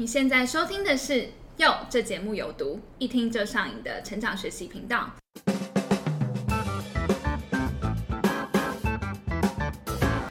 [0.00, 1.12] 你现在收听的是
[1.56, 5.10] 《哟》，这节目有毒，一听就上瘾的成长学习频道。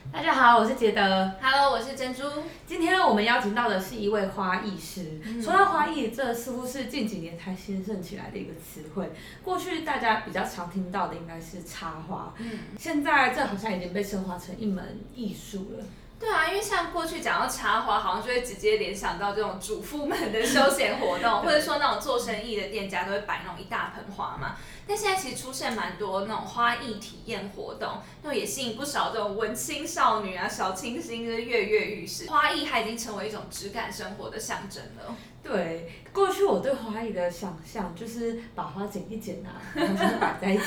[0.10, 1.30] 大家好，我是杰德。
[1.42, 2.24] Hello，我是珍珠。
[2.66, 5.20] 今天我们邀请到的是一位花艺师。
[5.26, 9.12] 嗯说到花艺，这似乎是近几年才兴盛起来的一个词汇。
[9.44, 15.84] 过去大家比较常听到的应该是插花，嗯，现在这好像已经被升华成一门艺术了。
[16.20, 24.56] 对啊，因为像过去讲到插花，好像就会直接联想到这种主妇们的休闲活动，或者说那种做生意的店家都会摆那种一大盆花嘛。
[24.88, 32.30] 但现在其实出现蛮多那种花艺体验活动，那也吸引不少这种文青少女啊、小清新，就是跃跃欲试。
[32.30, 35.16] 花艺它已经成为一种质感生活的象征了。
[35.44, 40.64] 对，过去我对花艺的想象就是把花剪一剪啊，然后就摆在一起。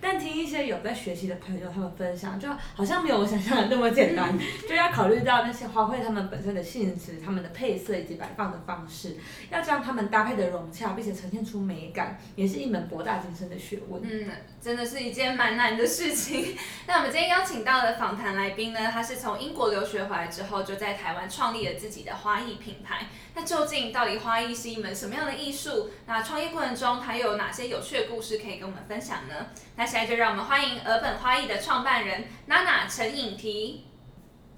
[0.00, 4.36] 但听一些有在学习的朋友他们分享，就好像没有我想象的那么简单，
[4.68, 9.16] 就要考虑到那些花卉它们本身的性质、它们的配色以及摆放的方式，
[9.48, 14.02] 要将它们搭配的融洽，并且呈现出美感，也是一门博大精深的学问。
[14.04, 16.56] 嗯，真的是一件蛮难的事情。
[16.86, 23.06] 那我们今天邀请到的访谈来宾呢，他是从英国留学回来之后，就在台湾创立了自己的花艺品牌。
[23.34, 25.90] 那究竟到底花艺是一门什么样的艺术？
[26.06, 29.46] 那创业过程中，他又有哪些有趣的故事可以跟我们分享呢？
[29.76, 33.84] 那现在就让我们欢迎尔本花艺的创办人娜娜陈颖缇。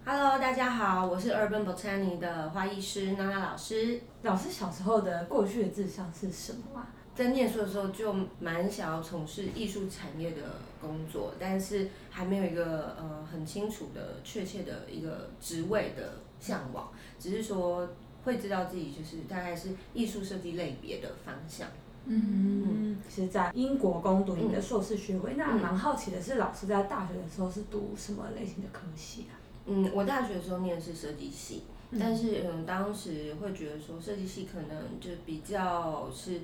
[0.04, 4.00] Hello，大家好，我是 Urban Botany 的花艺师娜娜老师。
[4.22, 6.88] 老师小时候的过去的志向是什么啊？
[7.18, 10.36] 在念书的时候就蛮想要从事艺术产业的
[10.80, 17.88] 工作，但是还没有一个呃很清楚的确切的一个职位的向往，只是说
[18.22, 21.66] 会知道自己就是大概是艺术设计类别的方向。
[22.04, 25.34] 嗯，是在英国攻读你的硕士学位。
[25.36, 29.34] 那嗯蛮好奇的是，老师在大学的时候是读什么类型的科系啊？
[29.66, 36.42] 嗯，我大学的时候念的是设计系，嗯但是嗯，当时会觉得说设计系可能就比较是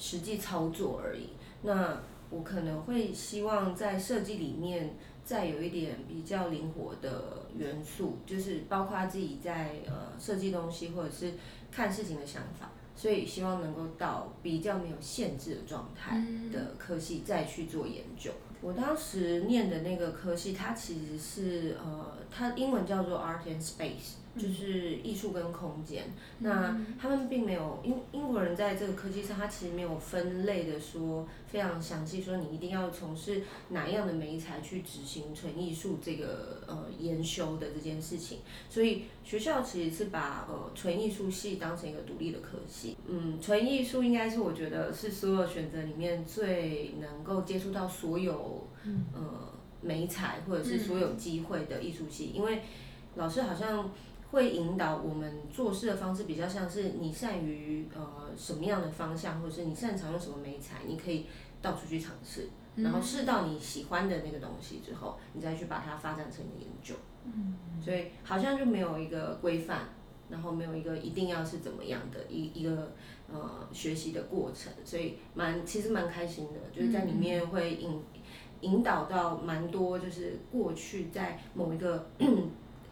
[0.00, 1.28] 实际操作而已。
[1.62, 11.34] 那我可能会希望在设计里面再有一点比较灵活的元素，就是包括自己在呃设计东西或者是
[11.70, 18.32] 看事情的想法，所以希望能够到比较没有限制的状态的科系再去做研究。
[18.62, 26.04] 我当时念的那个科系，它其实是呃，它英文叫做 Art and Space，就是艺术跟空间。
[26.38, 38.38] 那他们并没有英英国人在这个科技上，他其实没有分类的说非常详细，说你一定要从事哪样的媒材去执行纯艺术这个呃研修的这件事情。
[38.68, 42.96] 所以学校其实是把呃纯艺术系当成一个独立的科系。
[43.06, 48.68] 嗯，纯艺术应该是我觉得是所有选择里面最能够接触到所有
[49.14, 49.52] 呃
[49.82, 52.62] 美彩或者是所有机会的艺术系，因为
[53.16, 53.90] 老师好像
[54.30, 61.26] 会引导我们做事的方式比较像是你善于呃什么样的方向，或者是你擅长用什么美材，你可以
[61.60, 66.94] 到处去尝试，然后试到你喜欢的那个东西之后，你再去把它发展成你的研究。
[67.24, 69.88] 嗯，所以好像就没有一个规范，
[70.30, 72.92] 然后没有一个一定要是怎么样的一一个
[73.30, 78.00] 呃学习的过程，所以蛮其实蛮开心的，就是在里面会引
[78.62, 82.08] 引导到蛮多，就是过去在某一个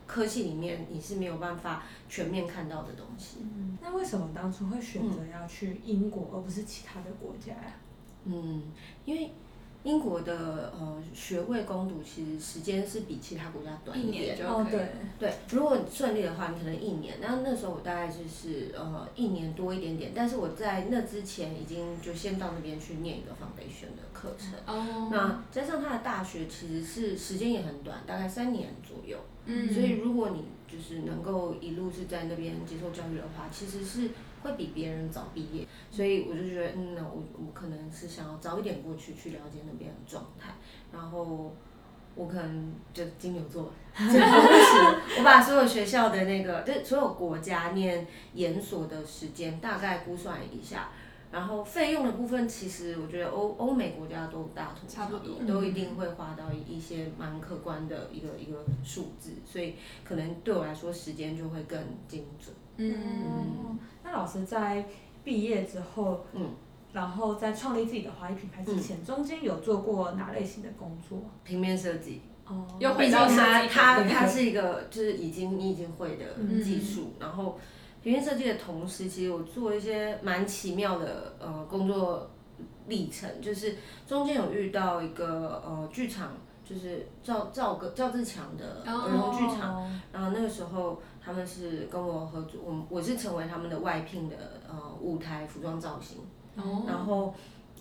[0.09, 3.37] 科技里面你是没有办法全面看到的东西。
[3.81, 7.77] 那为什么当初会选择要去英国，而不是其他的国家呀、
[8.25, 8.63] 嗯，
[9.05, 9.31] 因为
[9.85, 14.45] 英国的呃学位攻读其实时间是比其他国家短一一点。
[14.45, 14.89] 哦对，
[15.21, 17.19] 对，如果顺利的话，你可能一年。
[17.21, 24.53] 那那时候我大概就是呃一年多一点点，但是我在那之前已经就先到那边去念一个 foundation 的课程。
[24.67, 29.17] 哦，那加上他的大学其实是时间也很短，大概三年左右。
[29.51, 34.11] 嗯所以如果你就是能够一路是在那边接受教育的话，其实是
[34.43, 35.67] 会比别人早毕业。
[35.91, 40.51] 所以我就觉得，嗯，那我我可能是想要早一点过去去了解那边的状态，
[40.93, 41.55] 然后
[42.15, 44.21] 我可能就金牛座， 就同时
[45.19, 50.91] 我把所有学校的那个，就是所有国家念研所的时间大概估算一下。
[51.31, 61.79] 然后费用的部分，其实我觉得欧欧美国家都大同差不多都一定会花到一些蛮可观的一个一个数字，所以可能对我来说时间就会更
[62.09, 62.55] 精准。
[62.79, 64.87] 嗯，哦，那老师在
[65.23, 66.53] 毕业之后，嗯，
[66.93, 71.21] 然后在创立自己的华裔品牌之前，中间有做过哪类型的工作？
[71.45, 77.59] 平面设计，哦，又回到设它计它它对对是一个就是已经你已经会的嗯技术，然后
[78.03, 82.31] 平面设计的同时，其实我做一些蛮奇妙的呃工作
[82.87, 86.33] 历程，就是中间有遇到一个呃剧场。
[86.69, 94.37] 就是赵赵个赵自强的哦儿童剧场，然后那个时候他们是跟我合作，我我是成为他们的外聘的
[94.69, 96.19] 呃舞台服装造型，
[96.57, 97.33] 哦然后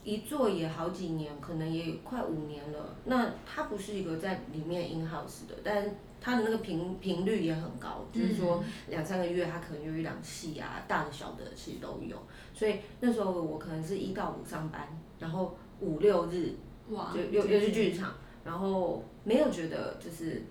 [0.06, 2.96] 一做也好几年，可能也快五年了。
[3.04, 5.84] 那它不是一个在里面 in house 的，但
[6.28, 12.22] 它的那个频频率也很高，就是说两三个月它可能有一两戏啊，大的小的其实都有。
[12.54, 14.86] 所以那时候我可能是一到五上班，
[15.20, 16.54] 然后五六日
[16.90, 18.12] 哇就又又去剧场，
[18.44, 20.44] 然后没有觉得就是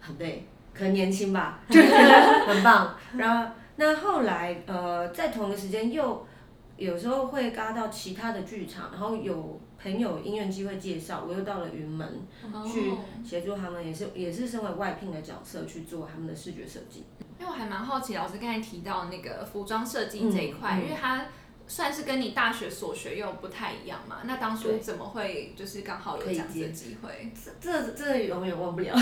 [0.00, 2.96] 很累，可能年轻吧，就觉得很棒。
[3.14, 6.26] 然后那后来呃，在同一个时间又
[6.78, 12.20] 有时候会嘎到其他的剧场，然后有朋友因缘机会介绍，我又到了云门
[12.66, 17.04] 去哦协助他们，也是也是身为外聘的角色去做他们的视觉设计。
[17.38, 21.26] 因为我还蛮好奇，老师刚才提到那个服装设计这一块，嗯嗯因为它
[21.68, 24.22] 算是跟你大学所学又不太一样嘛。
[24.24, 27.30] 那当初怎么会就是刚好有这样子的机会？
[27.60, 28.92] 这这这永远忘不了。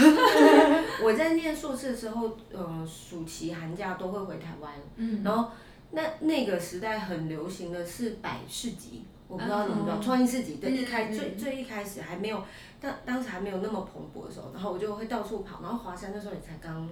[1.03, 5.51] 我在念硕士的时候，呃，暑期寒假都会回台湾，嗯然后
[5.93, 10.03] 那那个时代很流行的是摆市集，我不知道你们知道嗯。
[10.03, 12.43] 创意市集，对，开嗯最最一开始还没有，
[12.81, 16.89] 当当时还没有那么蓬勃的时候，然后我就会到处跑，然后华山那时候也才刚，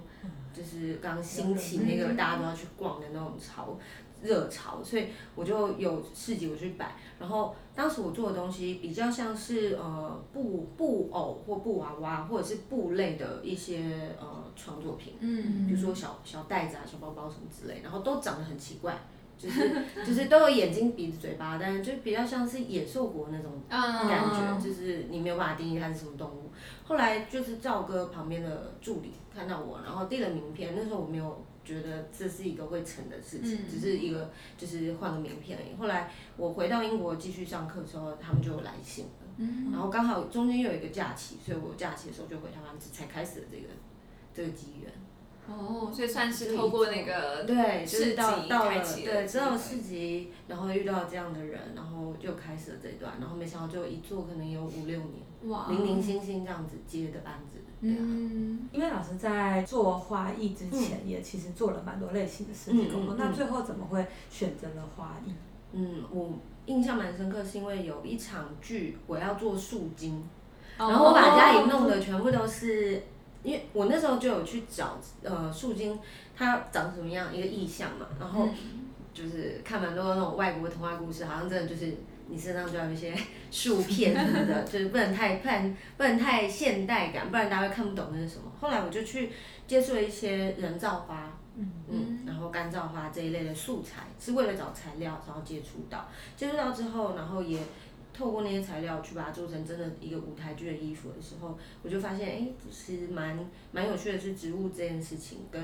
[0.52, 3.78] 就是刚兴起那个嗯大家都要去逛的那种潮。
[4.22, 15.66] 热潮，所以我就有市集我去摆，然后当时我做的东西比较像是呃布布偶或布娃娃或者是布类的一些呃创作品，嗯。
[15.66, 18.96] 比如说小小袋子啊、小包包什么之类，然后都长得很奇怪，
[19.44, 19.70] 就是
[20.06, 26.50] 就是都有眼睛、鼻子、嘴巴，但是就比较像是野兽国那种嗯感觉，就是你没有办法定义它是什么动物。
[26.84, 35.76] 后来就是赵哥旁边的助理看到我，然后递了名片，那时候我没有觉得这是一个会成的事情，嗯只是一个就是换个名片而已。
[35.78, 43.68] 后来我回到英国继续上课的时候，他们就有来信了，嗯然后刚好中间又有一个假期，所以我假期的时候就回台湾，才开始了这个
[44.32, 44.90] 这个机缘。
[45.46, 63.14] 哦，所以算是透过那个对，就是到到了对，机会知道市集，然后遇到这样的人，然后就开始了这段，然后没想到就一做可能有五六年，哇，零零星星这样子接的案子，对啊，嗯因为老师在做花艺之前，也其实做了蛮多类型的设计工作。
[63.18, 65.32] 那最后怎么会选择了花艺？
[65.72, 66.30] 嗯，我
[66.66, 70.26] 印象蛮深刻，是因为有一场剧我要做树精，
[70.78, 73.02] 哦然后我把家里 弄的全部都是，
[73.44, 75.96] 因为我那时候就有去找呃树精
[76.36, 78.48] 它长什么样一个意象嘛，然后
[79.12, 81.94] 就是看蛮多那种外国童话故事，好像真的就是
[82.26, 83.14] 你身上就要有一些
[83.50, 88.50] 树片什么的， 就是不能太不然不能太现代感，不然大家会看不懂那是什么。
[88.58, 89.30] 后来我就去
[89.66, 91.70] 接触了一些人造花，嗯。
[91.86, 97.60] 嗯，然后干燥花这一类的素材，是为了找材料，然后接触到，接触到之后，然后也
[98.14, 103.36] 透过那些材料去把它做成真的一个舞台剧的衣服的时候，我就发现，哎，其实蛮
[103.72, 105.60] 蛮有趣的是，植物这件事情跟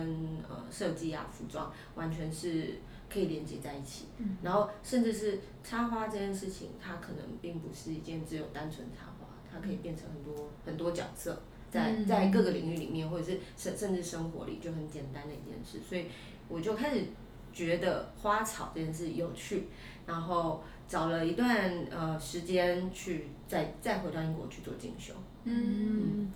[0.48, 4.06] 呃设计啊、服装完全是可以连接在一起。
[4.18, 11.40] 嗯然后甚至是插花这件事情，它可能并不是一件只有单纯插花，它可以变成很多很多角色。
[11.70, 16.06] 在嗯在各个领域里面，或者是甚甚至生活里就很简单的一件事，所以
[16.48, 17.04] 我就开始
[17.52, 19.68] 觉得花草这件事有趣，
[20.10, 25.14] 然后找了一段呃时间去再再回到英国去做进修。
[25.44, 26.32] 嗯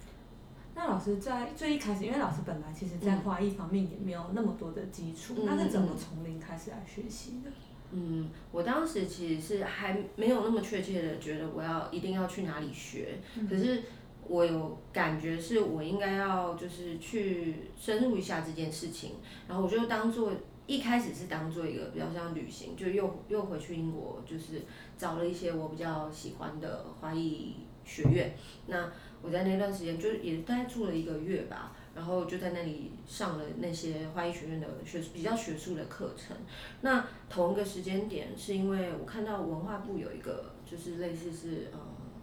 [0.76, 7.50] 那老师在最一开始，因为老师本来其实在花艺方面也没有那么多的基础，嗯那是怎么从零开始来学习的？
[7.92, 13.82] 嗯，我当时其实是还没有那么确切的觉得我要一定要去哪里学，可是
[14.26, 19.12] 我有感觉是我应该要就是去深入一下这件事情，
[19.46, 20.32] 然后我就当做
[20.66, 24.62] 一开始是当做一个比较像旅行，就又又回去英国，就是
[24.96, 28.34] 找了一些我比较喜欢的花艺学院。
[28.66, 28.90] 那
[29.20, 36.36] 我在那段时间就也大概住了一个月吧，然后就在那里上了那些花艺学院的学比较学术的课程。
[36.80, 41.78] 那同一个时间点，是因为我看到文化部有一个就是类似是呃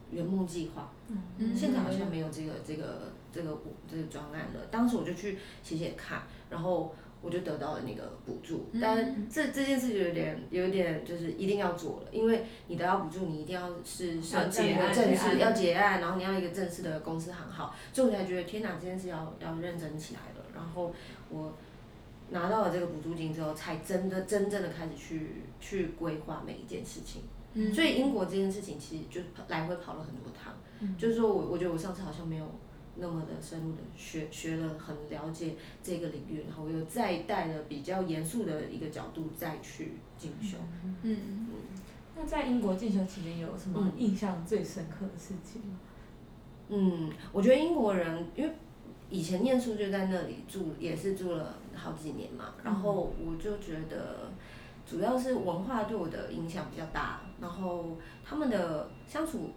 [0.10, 0.92] 圆梦计划，
[1.38, 3.58] 嗯现在好像没有这个这个这个
[3.88, 4.66] 这个专案了。
[4.72, 8.68] 当时我就去写写看，然后我就得到了那个补助。
[8.72, 20.46] 嗯但这这件事就有点有点就是一定要做了，因为你得到补助，你一定要是申请一个正式要结案，然后你要一个正式的公司行号，所以我才觉得天哪，这件事要要认真起来了。
[20.54, 20.94] 然后
[21.30, 21.54] 我。
[22.34, 27.24] 拿到了这个补助金之后，才真的真正的开始去去规划每一件事情。
[27.56, 32.46] 嗯所以英国这件事情其实就跑来回跑了很多趟，嗯就是说我我觉得我上次好像没有
[33.02, 40.58] 那么的深入的学学了很了解这个领域，然后我又再带了比较严肃的一个角度再去进修。
[41.02, 41.48] 嗯
[42.16, 45.80] 那在英国进修期间有什么印象最深刻的事情吗？
[46.70, 48.54] 嗯，我觉得英国人因为
[49.10, 54.30] 以前念书就在那里住，也是住了好几年嘛，然后我就觉得
[54.86, 59.50] 主要是文化对我的影响比较大，然后他们的相处，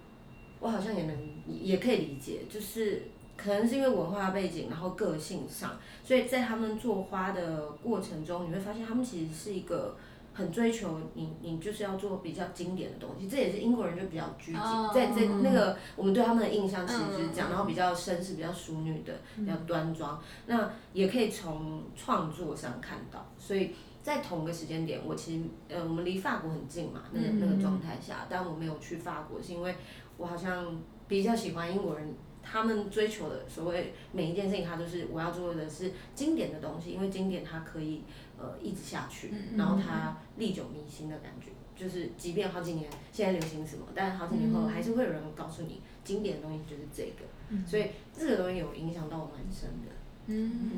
[0.61, 3.03] 我好像也能也可以理解，就是
[3.37, 9.97] 可能是因为文化背景，然后个性上，所以在他们做花的过程中，你会发现他们其实是一个。
[10.37, 14.61] 很追求你，你就是要做比较经典的东西，这也是英国人就比较拘谨，
[14.93, 20.21] 在在那个我们对他们的印象其实是这样，然后比较绅士、比较淑女的，比较端庄。
[20.47, 29.73] 那也可以从创作上看到，所以在同个时间点，我其实呃我们离法国很近嘛，那个那个状态下，但我没有去法国，是因为
[30.17, 30.67] 我好像
[31.07, 32.12] 比较喜欢英国人，
[32.45, 38.03] 他们追求的所谓每一件事情，他都是我要做的是经典的东西，因为经典它可以。
[38.37, 49.93] 呃，一直下去，然后它历久弥新的感觉，就是即便好几年现在流行什么，但是好几年后还是会有人告诉你经典的东西就是这个，所以这个东西有影响到我蛮深的。
[50.27, 50.73] 嗯，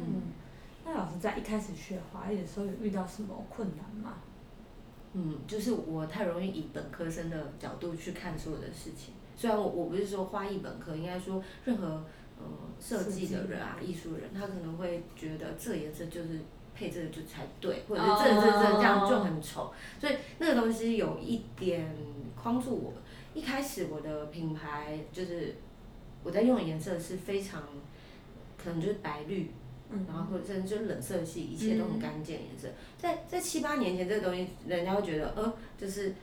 [0.84, 4.18] 那老师在一开始学华语的时候有遇到什么困难吗？
[5.14, 12.04] 嗯，就是我太容易以本科生的角度去看所有的事情，虽然我我不是说花艺本科，应该说任何
[12.38, 12.44] 呃
[12.80, 16.40] 设计的人啊、艺术人，他可能会觉得这颜色就是。
[16.78, 21.96] 配这个就才对，或者是这这这这样就很丑，所以那个东西有一点
[22.38, 22.92] 框住我。
[23.32, 25.54] 一开始我的品牌就是
[26.22, 27.62] 我在用的颜色是非常
[28.62, 29.50] 可能就是白绿，
[30.06, 32.68] 然后或者甚至就冷色系，一切都很干净颜色。
[32.98, 36.14] 在在七八年前，这个东西人家会觉得，呃，就是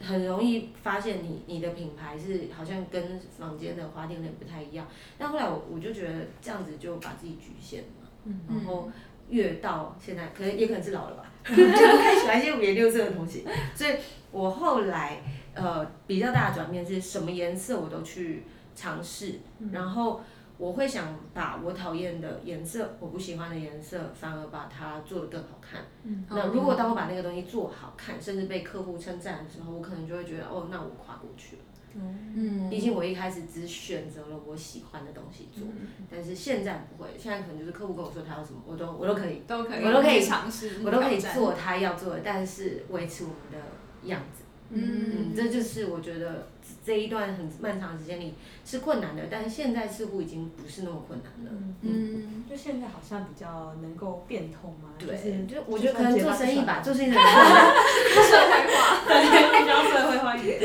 [0.00, 4.86] 很容易发现你你的品牌是好像跟房间的花店那不太一样。
[5.18, 8.90] 但后来我我就觉得这样子就把自己局限了，然后。
[9.28, 13.46] 越到现在，可能也可能是老了吧， 就不太喜欢一些五颜六色的东西。
[13.76, 13.92] 所以
[14.32, 15.22] 我后来
[15.54, 18.42] 呃比较大的转变是什么颜色我都去
[18.74, 19.38] 尝试，
[19.70, 20.20] 然后
[20.60, 25.80] 我会想把我讨厌的颜色、我不喜欢的颜色，反而把它做得更好看。
[26.28, 31.62] 那如果当我把那个东西做好看，甚至被客户称赞的时候，我可能就会觉得哦，那我跨过去了。
[31.92, 35.66] 嗯，毕竟我一开始只选择了我喜欢的东西做，
[36.10, 43.58] 但是现在不会，现在可能就是客户跟我说他要什么，我都我都可以，都可以，我都可以尝试，我都可以做他要做的，但是维持我们的
[44.06, 44.44] 样子。
[44.72, 46.48] 嗯，这就是我觉得
[46.84, 48.34] 这一段很漫长的时间里
[48.64, 51.50] 是困难的，但是现在似乎已经不是那么困难了。
[51.82, 54.90] 嗯，就现在好像比较能够变通嘛。
[54.96, 60.60] 对，就我觉得可能做生意吧，做生意社会化，对，比较社会化一点。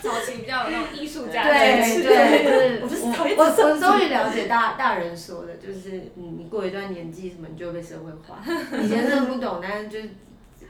[0.00, 8.40] 早期比较有那种艺术家对对，就是我我我终于了解大大人说的，就是你你过一段年纪什么你就被社会化，
[8.80, 9.98] 以前真的不懂，但是就。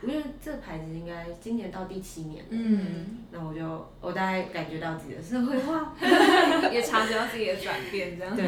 [0.03, 5.95] 因为这牌子应该今年到第七年，嗯，那我就我大概感觉到自己的社会化，
[6.73, 8.37] 也察觉到自己的转变，这样。
[8.37, 8.47] 对。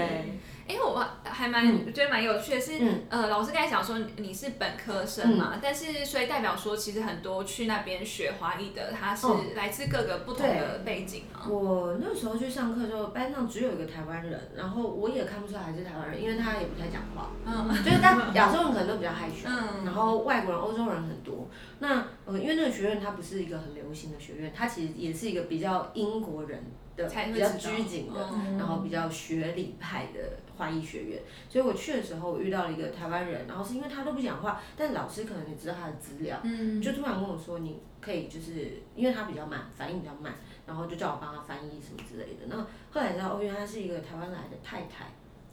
[0.70, 2.72] 因为我还蛮觉得蛮有趣的，是
[3.08, 11.46] 呃，老师刚才讲说你是本科生嘛，但是所以代表说其实很多去那边学华裔的，他是来自各个不同的背景嘛。
[11.48, 21.48] 我那时候去上课的时候，班上只有一个台湾人，然后我也看不出来是台湾人，因为他也不太讲话，嗯，就是但亚洲人可能都比较害羞，嗯，然后外国人、欧洲人很多。
[21.80, 26.62] 那呃，因为那个学院它不是一个很流行的学院，它其实也是一个比较英国人
[26.96, 27.08] 的。
[27.32, 30.20] 比较拘谨的，然后比较学理派的
[30.60, 36.38] 花艺学院，所以我去的时候，我遇到了一个台湾人，然后是因为他都不讲话，但老师可能也知道他的资料，
[36.82, 40.34] 就突然跟我说，你可以就是因为他比较慢，反应比较慢，
[40.66, 42.46] 然后就叫我帮他翻译什么之类的。
[42.48, 42.56] 那
[42.92, 45.06] 后来知道，哦，原来他是一个台湾来的太太，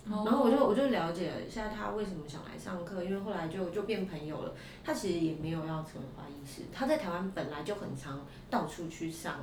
[0.05, 4.53] 然后我就我就了解了一下他为什么想来上课，因为后来就就变朋友了。
[4.83, 9.39] 他其实也没有要成为花艺师，他在台湾本来就很常到处去上。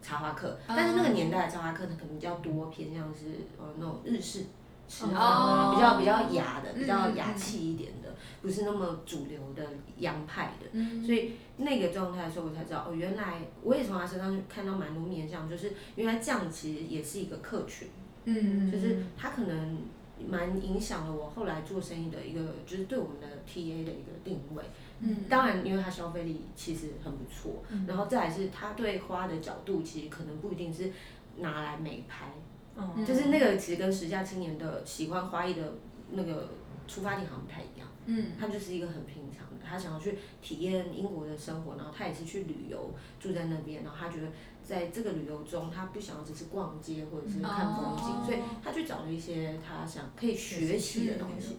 [0.00, 3.26] 插花课，但是那个年代的插花课，它可能比较多偏向是
[3.58, 4.44] 呃那种日式
[4.88, 9.62] 吃法啊，比较比较雅的，比较雅气一点的，不是那么主流的
[9.98, 11.04] 洋派的。
[11.04, 17.88] 所以那个状态的时候，我才知道哦，原来我也从他身上看到蛮多面相，就是原来这样其实也是一个客群，
[18.24, 19.78] 嗯，就是他可能
[20.26, 24.64] 蛮影响了我后来做生意的一个，就是对我们的 TA 的一个定位。
[25.00, 30.90] 嗯，当然，因为他消费力其实很不错，然后再来是他对花的角度，其实可能不一定是
[31.36, 32.32] 拿来美拍，
[32.78, 35.74] 嗯，就是那个其实跟时下青年的喜欢花艺的
[36.12, 36.48] 那个
[36.86, 44.28] 出发点好像不太一样，嗯，他就是一个很平常的，他想要去体验英国的生活，然后他也是去旅游住在那边，然后他觉得
[44.62, 51.56] 在这个旅游中，他不想要只是逛街或者是看风景，所以他去找了一些他想可以学习的东西。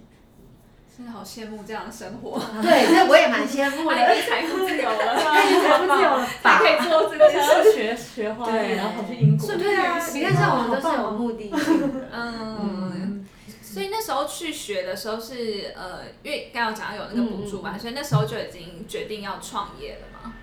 [0.99, 2.37] 真的好羡慕这样的生活。
[2.61, 3.95] 对，那我也蛮羡慕的。
[3.95, 9.47] 财富自由了， 财富自由 了吧可以做这个想要学学花艺，对然后跑去英国。
[9.55, 12.09] 对啊，你看像我们都是有目的性的。
[12.11, 12.59] 嗯。
[12.59, 13.27] 嗯，
[13.63, 20.33] 所以那时候去学的时候是呃，因为刚刚有讲到有那个补助嘛，所以那时候就已经决定要创业了嘛。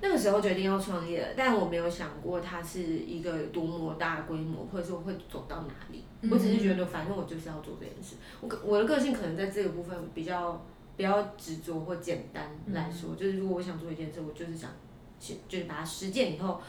[0.00, 6.04] 那个时候决定要创业了，但我没有想过它是一个多么大规模，或者说会走到哪里。
[6.30, 8.16] 我只是觉得，反正我就是要做这件事。
[8.40, 10.64] 我个我的个性可能在这个部分比较
[10.96, 14.70] 比较执着或简单来说，就是如果我想做一件事，我就是想
[15.18, 16.60] 去就是把它实践以后，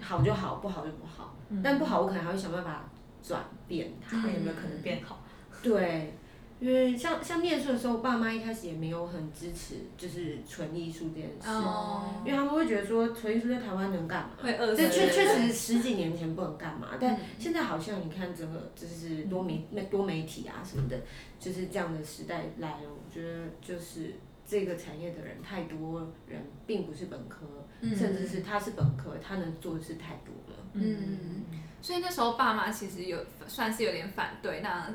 [0.00, 1.36] 好就好，不好就不好。
[1.62, 2.88] 但不好，我可能还会想办法
[3.22, 4.20] 转变它。
[4.20, 5.22] 看有没有可能变好。
[5.62, 6.14] 对，
[6.58, 12.22] 因为像像念书的时候，爸妈一开始也没有很支持，就是纯艺术这件事，哦。
[12.24, 14.30] 因为他们会觉得说纯艺术在台湾能干嘛？
[14.40, 17.20] 会饿死这确确实十几年前不能干嘛， 但嗯。
[17.38, 20.98] 现在好像你看整个就是多媒那多媒体啊什么的，
[21.38, 24.14] 就是这样的时代来了，我觉得就是
[24.46, 27.46] 这个产业的人太多人并不是本科，
[27.94, 30.62] 甚至是他是本科，他能做的事太多了。
[30.72, 31.44] 嗯，
[31.86, 33.16] 所以那时候爸妈其实有
[33.46, 34.90] 算是有点反对，那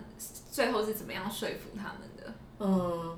[0.51, 2.33] 最后是怎么样说服他们的？
[2.59, 3.17] 嗯，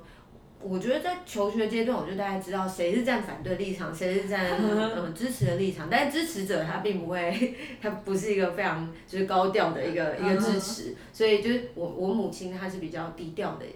[0.60, 5.88] 我觉得在求学阶段，我就大概知道谁是站反对立场，谁是站嗯 支持的立场。
[5.90, 13.66] 但是支持者他并不会， 他不是一个非常就是高调的一个一个支持，所以就是我我母亲她是比较低调的，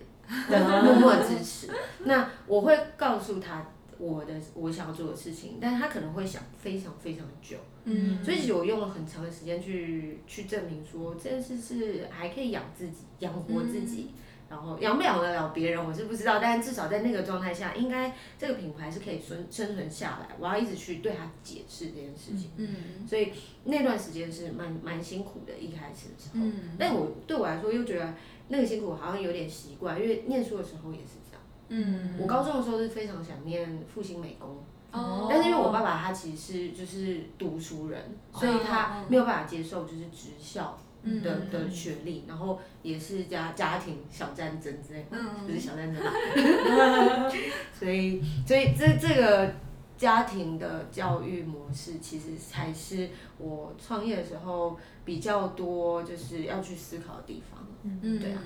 [0.48, 1.68] 的默默支持。
[2.04, 3.66] 那我会告诉他
[3.98, 7.56] 我的我想要做的事情，但是他可能会想非常非常久。
[7.88, 14.10] 嗯所以其实我用了很长的时间去去证明说这件事是还可以养自己、养活自己，
[14.50, 20.34] 然后养不养得了别人我是不知道，但至少在那个状态下，应该这个品牌是可以生生存下来。
[20.38, 23.32] 我要一直去对他解释这件事情，嗯所以
[23.64, 26.44] 那段时间是蛮蛮辛苦的，一开始的时候。
[26.44, 28.14] 嗯但我对我来说又觉得
[28.48, 31.42] 那个辛苦好像有点习惯，因为念书的时候也是这样。
[31.70, 34.56] 嗯我高中的时候是非常想念复兴美工。
[34.92, 35.26] 哦。
[35.28, 38.02] 但是因为我爸爸他其实是就是读书人，
[38.32, 46.10] 所以他没有办法接受就是职校嗯的的学历，然后也是家家庭小战争之类的，嗯不是小战争吧，
[47.72, 49.52] 所以所以这这个
[49.96, 58.42] 家庭的教育模式其实才是我创业的时候比较多就是要去思考的地方，嗯对啊，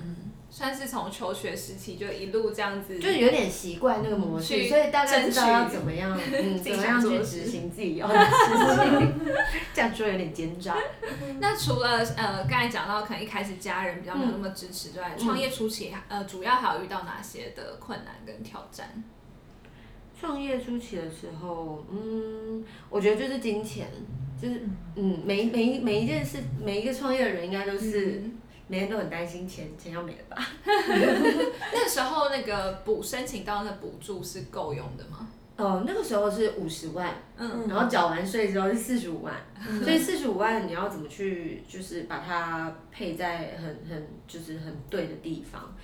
[0.55, 8.29] 算是从求学时期就一路这样子，就是有点习惯那个模式，所以大概知道要怎么样，嗯，怎么样去执行自己要的事
[8.77, 9.19] 情，
[9.73, 10.75] 这样说有点奸诈。
[11.39, 19.03] 那除了呃刚才讲到可能一开始家人比较没有那么支持之外，创业初期呃主要还有遇到哪些的困难跟挑战？
[20.21, 23.87] 创业初期的时候，嗯，我觉得就是金钱，
[24.39, 24.61] 就是
[24.97, 30.47] 嗯，每每一每一件事，每一个创业的人应该都是、嗯每天都很担心钱，钱要没了吧？
[30.65, 35.27] 那时候那个补申请到那补助是够用的吗？
[35.55, 39.35] 哦，那个时候是五十万，嗯然后缴完税之后是四十五万，
[39.83, 45.75] 所以四十五万你要怎么去，就是把它配在很很就是很对的地方。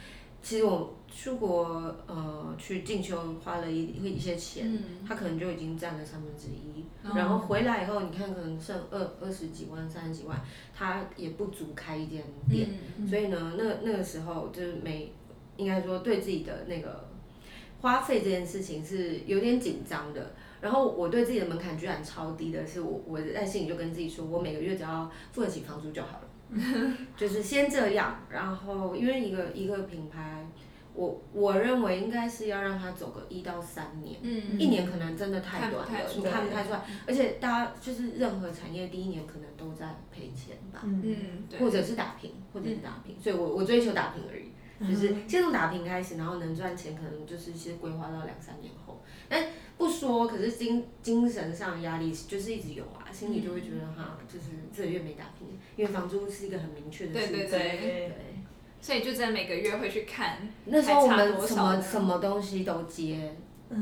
[0.41, 5.05] 其实我出国呃去进修花了一一些钱，嗯。
[5.07, 7.11] 它可能就已经占了三分之一，哦。
[7.15, 10.39] 然后回来以后，你看可能剩二二十几万、三十几万，
[10.73, 15.11] 他也不足开一间店，嗯所以呢，那那个时候就是每
[15.57, 17.09] 应该说对自己的那个
[17.81, 20.33] 花费这件事情是有点紧张的。
[20.61, 28.19] 然后我对自己的门槛居然超低的，是我我在心里就跟自己说，我每个月只要付得起房租就好了， 就是先这样。
[28.29, 30.45] 然后因为一个一个品牌，
[30.99, 34.19] 我我认为应该是要让他走个一到三年。
[34.21, 41.01] 嗯一年可能真的太短了，看不太出你看不太出来，而且大家就是任何产业第一年可能都在赔钱吧，嗯。
[41.05, 41.15] 嗯
[41.49, 49.01] 对，或者是打平，或者是打平，所以我我追求打平而已，就是嗯先从打平开始，然后能赚钱，可能就是先规划到两三年后。
[49.29, 49.45] 但
[49.77, 58.11] 不说，可是精精神上压力就是一直有啊，心里就会觉得哈，就是这个月没打平，因为房租是一个很明确的对对数字，对，对。
[58.81, 63.35] 所以就真的每个月会去看，那时候我们什么什么东西都接，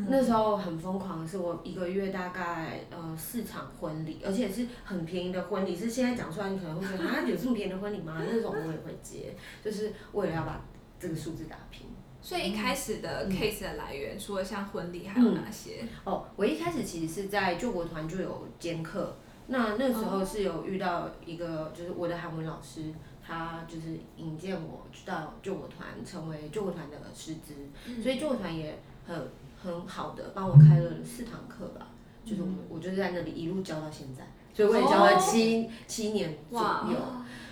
[0.10, 8.21] 那时候很疯狂，是我一个月大概呃四场婚礼，而且是很便宜的婚礼，是现在讲出来你可能会觉得啊有这么便宜的婚礼吗？
[8.29, 10.60] 那种我也会接，就是为了要把
[10.99, 11.88] 这个数字打平。
[12.19, 13.01] 所以一开始嗯。
[13.03, 15.86] 的 case 的来源，除了像婚礼，还有哪些？
[16.03, 19.15] 哦，我一开始其实是在救国团就有兼课，
[19.47, 22.91] 那那时候是有遇到一个就是我的韩文老师，
[23.28, 27.54] 他就是引荐我到救国团成为救国团的师资，
[28.02, 29.28] 所以救国团也很
[29.62, 31.88] 很好的帮我开了四堂课吧，
[32.24, 36.98] 就是我们我就是在那里一路教到现在，所以我也教了七、七年左右，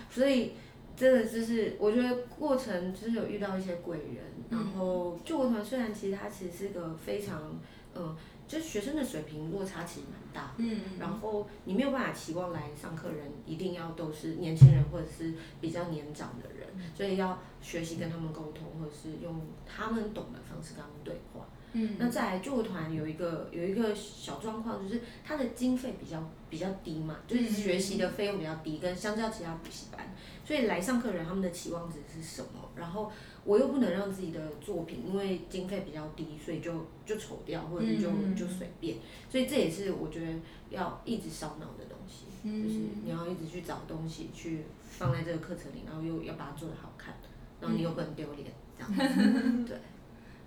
[0.08, 0.52] 所以
[0.96, 7.58] 真的就是我觉得过程就是有遇到一些贵人，然后救国团虽然其实它其实是个非常
[7.94, 10.54] 嗯就是学生的水平落差其实蛮大。
[10.58, 21.46] 嗯，然后你没有办法期望来上课人一定要都是年轻人或者是比较年长的人，所以要学习跟他们沟通，或者是用他们懂的方式跟他们对话。
[21.72, 32.70] 嗯，那在救国团有一个有一个小状况，就是它的经费比较比较低嘛，就是学习的费用比较低，跟相较其他补习班，所以来上课人他们的期望值是什么？
[32.76, 33.12] 然后
[33.46, 38.98] 我又不能让自己的作品因为经费比较低，所以就就丑掉，或者是就嗯就随便，
[39.30, 40.32] 所以这也是我觉得
[40.68, 47.14] 要一直烧脑的东西，就是嗯你要一直去找东西去放在这个课程里，然后又要把它做得好看，
[47.60, 48.92] 然后你又不能丢脸，这样。
[48.92, 49.78] 子， 对。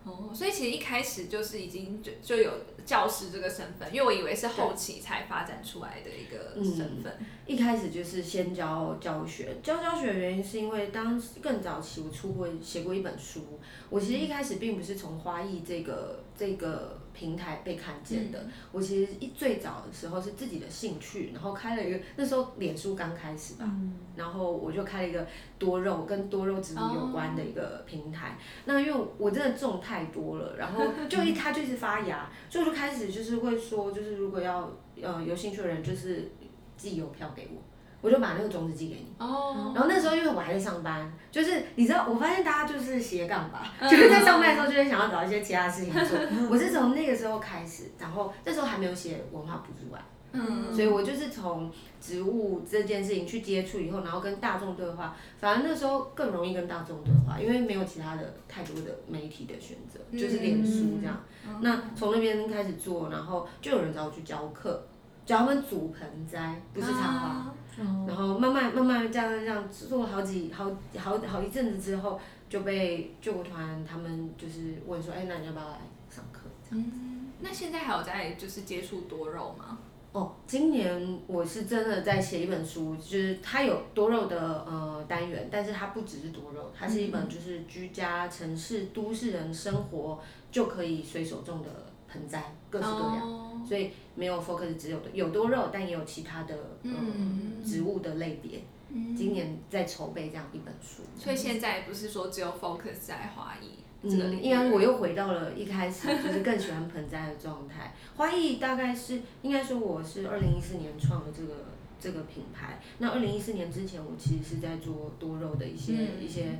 [0.09, 2.51] 哦，所以其实一开始就是已经就就有
[2.85, 7.17] 教师这个身份，因为我以为是后期才发展出来的一个身份。
[7.45, 23.69] 一开始就是先教教学，教教学的原因是因为当更早期我出过写过一本书，我其实一开始并不是从花艺这个这个平台被看见的，我其实一最早的时候是自己的兴趣，然后开了一个那时候脸书刚开始吧，
[24.15, 28.37] 然后我就开了一个多肉跟多肉植物有关的一个平台。
[28.65, 36.31] 那因为我真的种太多了，然后就一它就是发芽，所以我就开始就是会说，就是如果要呃有兴趣的人，就是
[36.77, 37.61] 寄邮票给我。
[38.01, 46.17] 我就把那个种子寄给你，哦，然后那时候因为我还在上班，就是你知道，我发现大家就是斜杠吧，就是在上班的时候就会想要找一些其他事情做。
[46.49, 61.21] 我是从那个时候开始，然后那时候还没有写文化补助案，嗯，所以我就是从植物这件事情去接触以后，然后跟大众对话，反而那时候更容易跟大众对话，因为没有其他的太多的媒体的选择，就是脸书这样。
[61.61, 64.81] 那从那边开始做，然后就有人找我去教课，
[65.25, 67.27] 教他们组盆栽，不是插花。
[67.27, 67.53] 啊
[68.07, 76.41] 然后慢慢慢慢这样这样做了好几好好好一阵子之后，就被救国团他们就是问说，哎，那你要不要来上课？
[76.71, 79.77] 嗯，那现在还有在就是接触多肉吗？
[80.11, 90.19] 哦，今年我是真的在写一本书，就是它有多肉的呃单元，但是它不只是多肉，它是一本就是居家城市都市人生活
[90.51, 91.69] 就可以随手种的
[92.11, 93.21] 盆栽，各式各样。
[93.21, 96.55] 哦所以没有 focus 只有的有多肉，但也有其他的
[97.63, 98.61] 植物的类别。
[99.15, 101.03] 今年在筹备这样一本书。
[101.15, 107.93] 所以现在不是说只有 focus 在花艺这个嗯，域，应该我又回到了一开始就是更喜欢盆栽的状态。
[108.15, 111.65] 花艺大概是应该说我是二零一四年创的这个
[111.99, 112.81] 这个品牌。
[112.97, 116.59] 那二零一四年之前，我其实是在做多肉的一些、嗯一些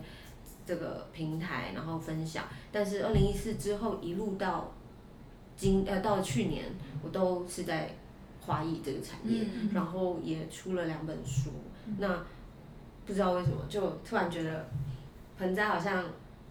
[0.68, 2.44] 这个平台，然后分享。
[2.72, 4.72] 但是二零一四之后一路到
[5.60, 6.64] 今呃到去年，
[7.04, 7.94] 我都是在
[8.40, 11.50] 华裔这个产业，嗯然后也出了两本书。
[11.98, 12.08] 那
[13.06, 14.70] 不知道为什么，就突然觉得
[15.38, 16.06] 盆栽好像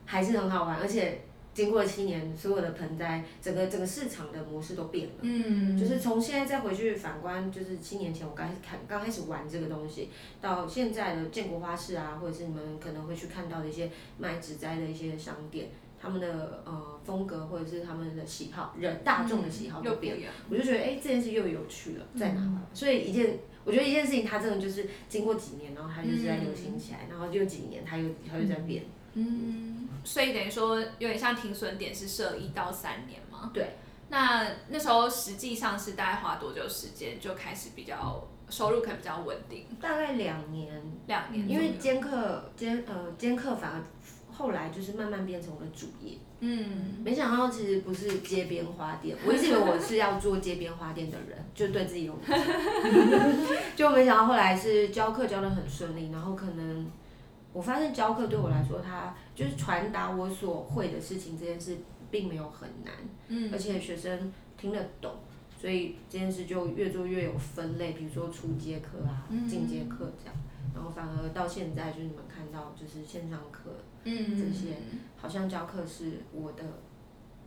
[0.05, 1.23] 还是很好玩，而且
[1.55, 5.15] 经过七年，所有的盆栽整个整个市场的模式都变了。
[5.23, 15.69] 嗯，就是从现在再回去反观，就是七年前我刚开始看刚开始玩这个东西，到现在的建国花市啊，或者是你们可能会去看到的一些卖植栽的一些商店，
[16.01, 20.21] 他们的呃风格或者是他们的喜好，人大众的喜好都变了。
[20.21, 22.41] 又不一样，我就觉得，哎、这件事又有趣了，在哪？
[22.41, 28.85] 嗯所以一件，我觉得一件事情，它真的就是经过几年，然后它就是在流行起来，然后又几年，它又它又在变。
[29.15, 33.51] 嗯，所以等于说有点像停损点是设一到三年吗？
[33.53, 33.71] 对。
[34.11, 39.67] 那那时候实际上是大概花多久时间就开始比较收入可能比较稳定？
[39.83, 43.83] 大概两年，两年，因为兼课兼呃兼课反而
[44.39, 46.17] 后来就是慢慢变成我的主业。
[46.39, 47.03] 嗯。
[47.05, 52.15] 没想到其实不是街边花店，我一直以为我是要做街边花店的人，就对自己有
[53.75, 56.89] 就没想到后来是教课教的很顺利，然后可能
[57.53, 61.79] 我发现教课对我来说，它就是传达我所会的事情这件事
[62.11, 62.95] 并没有很难，
[63.27, 63.51] 嗯。
[63.53, 65.13] 而且学生听得懂，
[65.61, 69.67] 所以这件事就越做越有分类，比如说初阶课啊、嗯进。
[69.67, 70.35] 阶课这样，
[70.75, 73.71] 然后反而到现在就是你们看到就是线上课，
[74.09, 74.77] 嗯这些
[75.17, 76.63] 好像教课是我的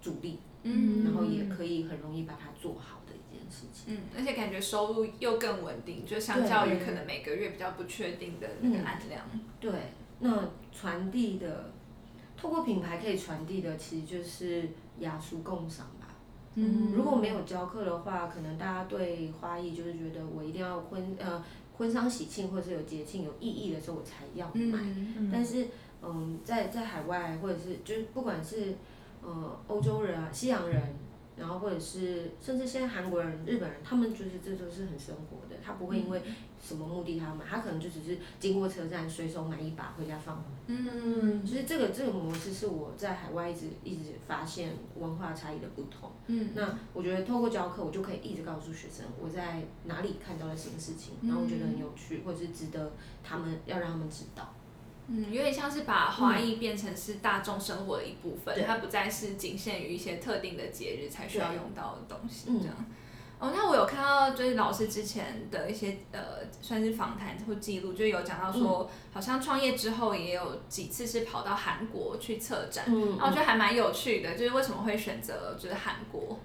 [0.01, 0.39] 主力。
[0.63, 3.95] 嗯然后也可以很容易把它做好的一件事情。
[3.95, 9.25] 嗯，而且感觉收入又更稳定，就相较于可能每个月比较不确定的那个案量。
[9.59, 9.71] 对，
[10.19, 11.71] 那传递的，
[12.37, 14.69] 透过品牌可以传递的，其实就是
[14.99, 16.09] 雅俗共赏吧。
[16.53, 21.43] 嗯如果没有教课的话，可能大家对花艺就是觉得我一定要婚呃
[21.75, 24.79] 婚丧喜庆或者是有节庆有意义的时候我才要买。
[25.17, 25.65] 嗯但是
[26.01, 28.75] 嗯，在在海外或者是就是不管是
[29.21, 30.81] 呃欧洲人啊、西洋人，
[31.37, 36.21] 然后或者是甚至现在韩国人、日本人，他们就是这都是很生活的，他不会因为
[36.61, 40.43] 什么目的他买，他可能就只是经过车站随手买一把回家放。
[40.67, 46.09] 嗯就是这个这个模式是我在海外一直一直发现文化差异的不同。
[46.27, 52.91] 嗯那我觉得透过教课，我就可以一直告诉学生我在哪里看到了新事情，然后我觉得很有趣，或者是值得
[53.23, 54.53] 他们要让他们知道。
[55.13, 62.75] 嗯，有点像是把华裔变成是大众生活的一部分，对它不再是仅限于一些特定的节日才需要用到的东西，嗯这样。
[63.39, 66.21] 哦，那我有看到就是老师之前的一些呃，
[66.61, 76.37] 算是访谈或记录，就有讲到说，好像创业之后也有几次是跑到韩国去策展，嗯那我觉得还蛮有趣的，就是为什么会选择就是韩国？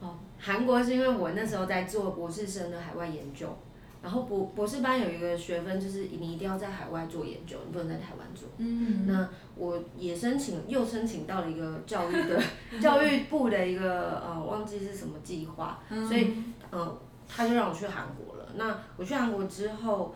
[0.00, 3.56] 哦，韩国是因为我那时候在做博士生的海外研究，
[4.04, 8.46] 然后博博士班有一个学分，就是你一定要在海外做研究，你不能在台湾做。
[8.58, 12.38] 嗯那我也申请，又申请到了一个教育的
[12.78, 16.34] 教育部的一个呃，忘记是什么计划，所以
[16.70, 18.46] 嗯，他就让我去韩国了。
[18.56, 20.14] 那我去韩国之后，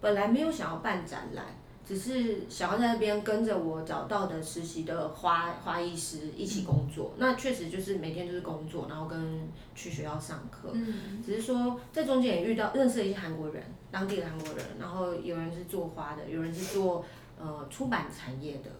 [0.00, 1.44] 本来没有想要办展览，
[1.86, 7.12] 只是想要在那边跟着我找到的实习的花花艺师一起工作。
[7.16, 10.70] 那确实就是每天就是工作，然后跟去学校上课。
[10.72, 11.22] 嗯。
[11.24, 17.04] 只是说在中间也遇到认识了一些韩国人，当地的韩国人，然后有人是做花的，有人是做
[17.38, 18.70] 呃出版产业的，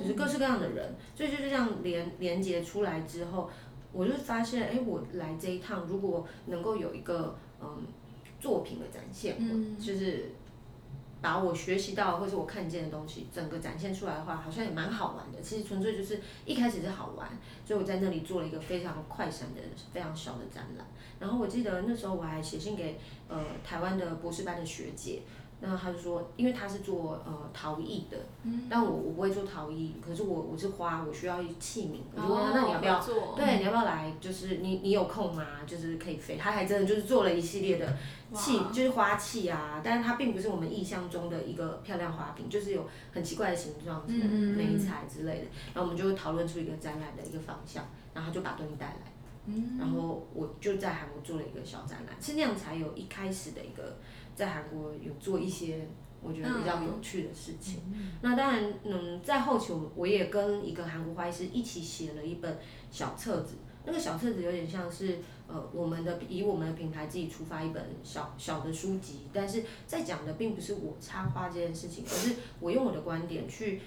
[0.00, 3.48] 就是各式各样的人，所以就是这样连连接出来之后，
[3.92, 7.84] 我就发现，哎，我来这一趟如果能够有一个嗯
[8.40, 9.78] 作品的展现，嗯。
[9.78, 10.32] 就是
[11.26, 15.42] 把我学习到或是我看见的东西整个展现出来的话，好像也蛮好玩的。
[15.42, 17.28] 其实纯粹就是一开始是好玩，
[17.64, 19.60] 所以我在那里做了一个非常快闪的、
[19.92, 20.86] 非常小的展览。
[21.18, 25.22] 然后我记得那时候我还写信给呃台湾的博士班的学姐，
[25.58, 28.18] 那他就说，因为他是做呃陶艺的，
[28.68, 33.00] 但我我不会做陶艺，可是我我是花，我需要器皿，我就问他，那你要不要？
[33.34, 34.12] 对，你要不要来？
[34.20, 35.44] 就是你你有空吗？
[35.66, 36.36] 就是可以飞。
[36.36, 37.96] 他还真的就是做了一系列的
[38.34, 45.46] 器，就是花器啊，但是它并不是我们意象中的一个漂亮花瓶，就是有很奇怪的形状，嗯美彩之类的。
[45.72, 49.12] 然后我们就讨论出一个展览的一个方向，然后他就把东西带来。
[49.48, 53.96] 嗯然后我就在韩国做了一个小展览，是那样才有一开始的一个
[54.36, 55.88] 在韩国有做一些
[56.22, 57.80] 我觉得比较有趣的事情。
[58.20, 62.58] 那当然，嗯，在后期我我也跟一个韩国花艺师一起写了一本
[62.90, 65.18] 小册子，那个小册子有点像是
[65.48, 73.80] 呃我们的以我们的品牌自己出发一本小小的书籍，但是在讲的并不是我插花这件事情，而是我用我的观点去。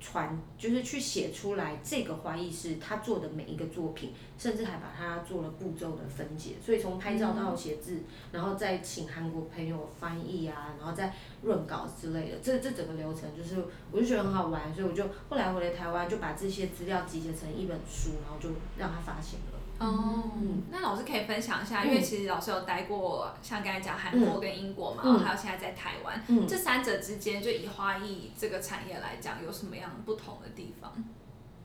[0.00, 8.00] 传就是去写出来这个花艺师他做的每一个作品，甚至还把它做了步骤的分解，所以从拍照到写字，
[8.32, 13.56] 然后再请韩国朋友翻译啊，然后再润稿之类的，这这整个流程就是
[13.90, 19.57] 我就觉得很好玩，所以我就后来回来台湾就把这些资料集结成一本书，然后就让他发行了。
[19.78, 30.92] 哦，嗯那老师可以分享一下，嗯因为其实老师有待过，像刚才讲韩国跟英国嘛，嗯然后还有现在在台湾，嗯这三者之间，就以花艺这个产业来讲，有什么样不同的地方？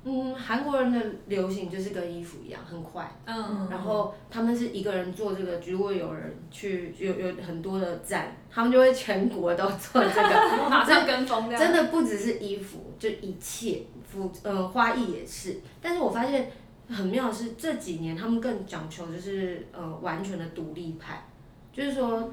[0.05, 3.09] 嗯，韩国人的流行就是跟衣服一样，很快。
[3.25, 10.67] 嗯然后他们是一个人做这个，如果有人去有有很多的赞，他们就会全国都做这个。
[10.69, 11.49] 马上跟风。
[11.49, 15.61] 真的不只是衣服，就一切服呃花艺也是。
[15.81, 16.51] 但是我发现
[16.89, 21.27] 很妙的是这几年他们更讲求就是呃完全的独立派，
[21.71, 22.31] 就是说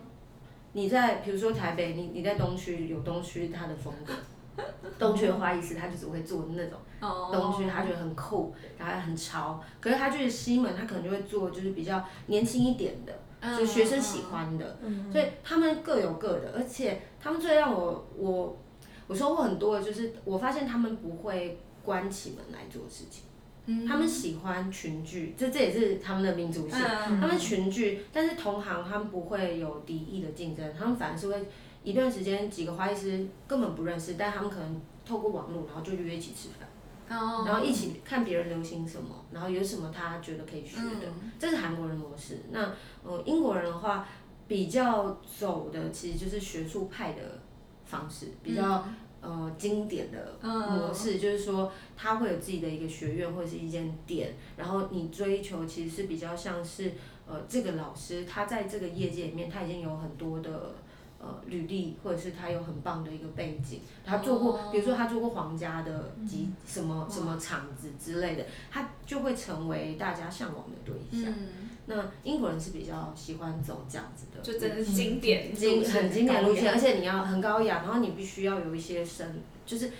[0.72, 4.12] 你在比如说台北，你你在东区有东区它的风格。
[4.98, 9.58] 东区的花艺师，他就只会做那种哦东区，他觉得很酷，然后很潮。
[9.80, 14.76] 可是他去西门，他可能就会做就是比较年轻一点的，嗯就是学生喜欢的。
[15.10, 18.58] 所以他们各有各的，而且他们最让我我
[19.06, 23.24] 我收获很多的就是，我发现他们不会关起门来做事情，
[23.70, 23.86] 嗯。
[23.86, 26.78] 他们喜欢群聚，这这也是他们的民族性。
[26.78, 27.20] 嗯。
[27.20, 31.48] 他们群聚，但是同行他们不会有敌意的竞争，他们反而是会
[31.82, 37.44] 一段时间几个花艺师根本不认识，但他们可能透过网络，然后就约一起吃饭，哦。
[37.46, 42.40] 然后一起看别人流行什么，然后有什么他觉得可以学的，嗯这是韩国人模式。
[42.50, 42.72] 那
[43.04, 44.06] 呃英国人的话，
[44.46, 47.40] 比较走的其实就是学术派的
[47.84, 48.84] 方式，比较、
[49.20, 56.92] 呃经典的模式，就是说他会有自己的一个学院或者是一间店，然后你追求其实是比较像是
[57.26, 60.74] 呃这个老师他在这个业界里面他已经有很多的。
[61.22, 71.30] 呃，履历或者是他有很棒的一个背景，他做过，比如说他做过皇家的几什么什么厂子之类的，他就会成为大家向往的对象。
[71.30, 79.90] 嗯，那英国人是比较喜欢走这样子的，就真的是经典经很经典路线，而且你要很高雅，然后你必须要有一些深，就是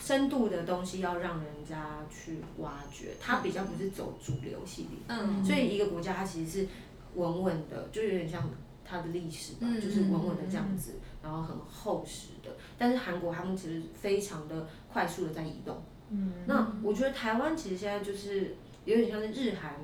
[0.00, 4.98] 深度的东西要让人家去挖掘，它比较不是走主流系列。
[5.08, 6.68] 嗯，所以一个国家它其实是
[7.14, 8.48] 稳稳的，就有点像
[8.84, 12.56] 它的历史吧，嗯就是稳稳的这样子，然后很厚实的。
[12.78, 15.82] 但是韩国他们其实非常的快速的在移动。
[16.10, 19.74] 嗯，那我觉得台湾其实现在就是有点像是日韩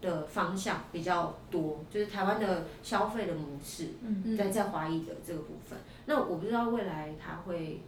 [0.00, 5.78] 的方向比较多，就是台湾的消费的模式，嗯在在华裔的这个部分。
[6.06, 7.82] 那我不知道未来它会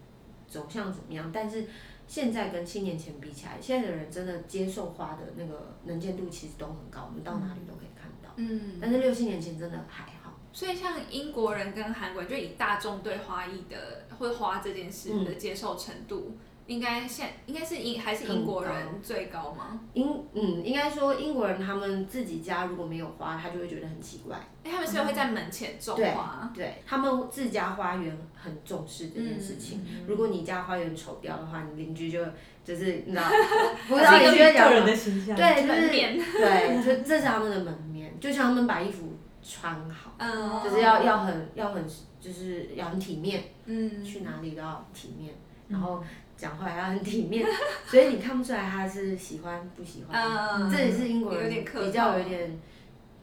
[0.46, 1.66] 走向怎么样，但是
[2.07, 8.31] 现在跟七年前比起来，现在的人真的接受花的那个能见度其实都很高，我们到哪里都可以看到。
[8.37, 10.33] 嗯，但是六七年前真的还好。
[10.53, 18.72] 所以像英国人跟韩国人，就以大众对花艺的会花这件事的接受程度，应该现应该是英还是英国人
[19.03, 19.81] 最高吗？
[19.94, 24.37] 英嗯，应该说英国人他们自己家如果没有花，他就会觉得很奇怪。
[24.64, 29.85] 哎，他们是不是会在门前种花，对他们自家花园很重视这件事情。
[30.07, 32.25] 如果你家花园丑掉的话，你邻居就
[32.64, 33.25] 就是你知道，
[33.88, 41.85] 不知道你觉得个人的形象，对，就是面对，就这是他们的门面，就像他们把衣服穿好，嗯，就是要要很要很
[42.20, 45.35] 就是要很体面，嗯，去哪里都要体面，
[45.66, 46.05] 然后
[46.42, 47.46] 讲话也要很体面，
[47.87, 50.20] 所以你看不出来他是喜欢不喜欢。
[50.20, 52.59] 嗯，这也是英国人比较有点，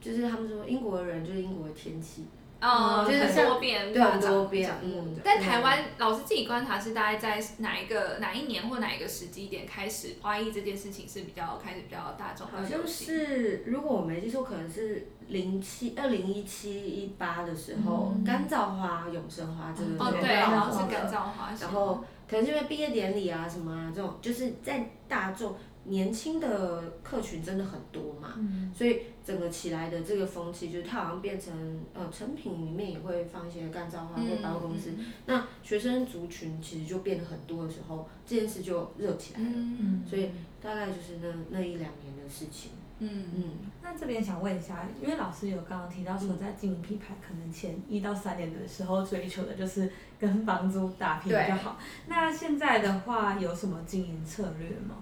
[0.00, 2.24] 就是他们说英国人就是英国的天气，
[2.62, 12.80] 哦，很就是很多变，对很多变嗯但台湾老师自己观察是大概在哪一个哪一年或哪一个时机点开始，花艺这件事情是比较开始比较大众好像。
[12.88, 18.22] 是如果我没记错，可能是零七二零一七一八的时候，嗯。
[18.22, 28.70] 干燥花、永生花这个哦，对，这个然后是干燥花系，然后可能是因为毕业典礼啊什么啊这种，就是在大众年轻的客群真的很多嘛，嗯。
[28.74, 34.90] 所以整个起来的这个风气，就是它好像变成呃成品里面也会放一些干燥花，或百货公司。
[34.90, 39.50] 嗯那学生族群其实就变得很多的时候，这件事就热起来了。
[39.54, 40.02] 嗯。
[40.08, 42.72] 所以大概就是那那一两年的事情。
[43.02, 43.44] 嗯嗯，
[43.82, 51.78] 那这边想问一下，因为老师有刚刚提到说，在经营品牌可能前一到三年的时候，追求的就是跟房租打拼比较好。
[52.06, 54.96] 那现在的话，有什么经营策略吗？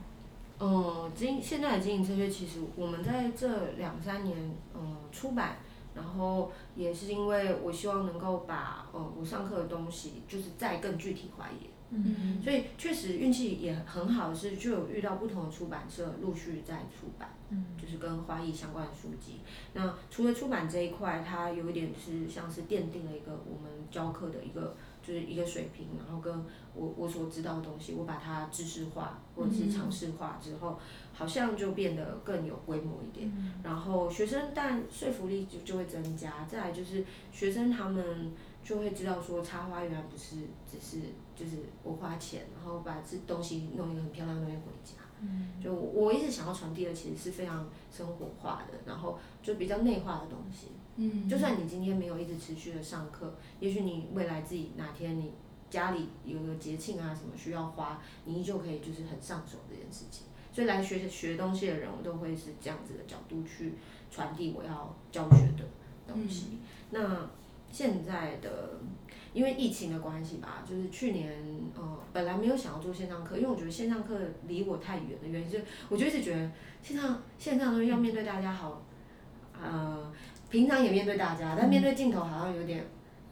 [0.61, 4.37] 嗯，经现在的经营策略，其实我们在这两三年，
[4.75, 5.57] 嗯，出版，
[5.95, 11.73] 然后也是因为我希望能够把呃我上课的东西，就是再更具体化一点。
[11.91, 19.41] 嗯所以确实运气也很好，是就有遇到不同的出版社陆续在出版，嗯就是跟花艺相关的书籍。
[19.73, 30.79] 那除了出版这一块，它有一点是像是奠定了一个我们教课的一个就是一个水平，然后跟我我所知道的东西，我把它知识化或者是尝试化之后，
[31.15, 33.33] 好像就变得更有规模一点。
[33.63, 40.37] 然后学生但说服力就就会增加，再来就是学生他们就会知道说插花原来不是
[40.71, 41.07] 只是
[41.39, 44.95] 就是我花钱，然后把这东西弄一个很漂亮的东西回家。
[45.21, 50.69] 嗯就我我一直想要传递的其实是非常生活化的，然后就比较内化的东西。
[50.97, 55.33] 嗯就算你今天没有一直持续的上课，也许你未来自己哪天你
[55.71, 60.27] 家里有个节庆啊什么需要花，你依旧可以就是很上手这件事情。
[60.53, 63.75] 所以来学学东西的人，我都会是这样子的角度去
[64.11, 65.65] 传递我要教学的
[66.07, 66.59] 东西。
[66.91, 67.29] 那
[67.71, 68.79] 现在的
[69.39, 71.33] 因为疫情的关系吧，就是去年
[71.77, 76.51] 呃本来没有想要做线上课，因为我觉得线上课离我太远的原因是，我就一直觉得
[76.83, 78.83] 线上线上的东西要面对大家好，
[79.63, 80.13] 呃
[80.51, 82.85] 平常也面对大家，但面对镜头好像有点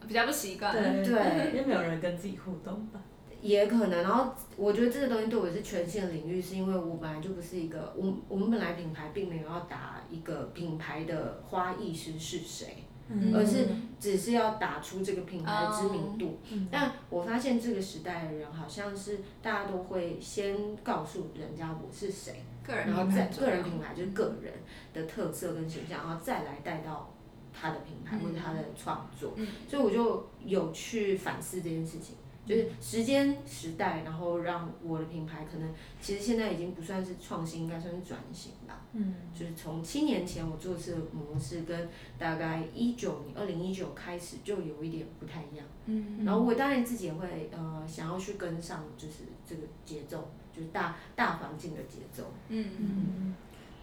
[0.07, 0.71] 比较不习惯。
[0.71, 3.01] 对对因为没有人跟自己互动吧。
[3.41, 13.33] 也可能，然后我觉得这个东西对我是全新的领域，是因为我本来就不是一个，我我们本来品牌并没有要打一个品牌的花艺师是谁，嗯。
[13.35, 13.67] 而是
[13.99, 16.39] 只是要打出这个品牌的知名度。
[16.51, 16.67] 嗯。
[16.71, 24.53] 但我发现这个时代的人好像是大家都会先告诉人家我是谁，个人然后再个人品牌就是个人
[24.93, 27.13] 的特色跟形象，然后再来带到
[27.53, 29.33] 他的品牌嗯或者他的创作。
[29.35, 29.47] 嗯。
[29.67, 32.15] 所以我就有去反思这件事情，
[32.47, 35.69] 就是时间时代，然后让我的品牌可能
[36.01, 38.81] 其实现在已经不算是创新，应该算是转型吧。
[38.93, 45.65] 嗯就是从七年前我做这个模式，跟大概一九年二零一九开始就有一点不太一样。
[45.85, 52.31] 嗯然后我当然自己也会呃想要去跟上，就是这个节奏，就是大大环境的节奏。
[52.49, 53.35] 嗯嗯，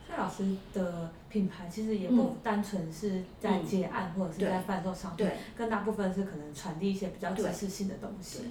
[0.07, 8.51] 所以老师的品牌其实也不单纯是在接案或者是在贩售商品，对，更大部分是可能传递一些比较知识性的东西。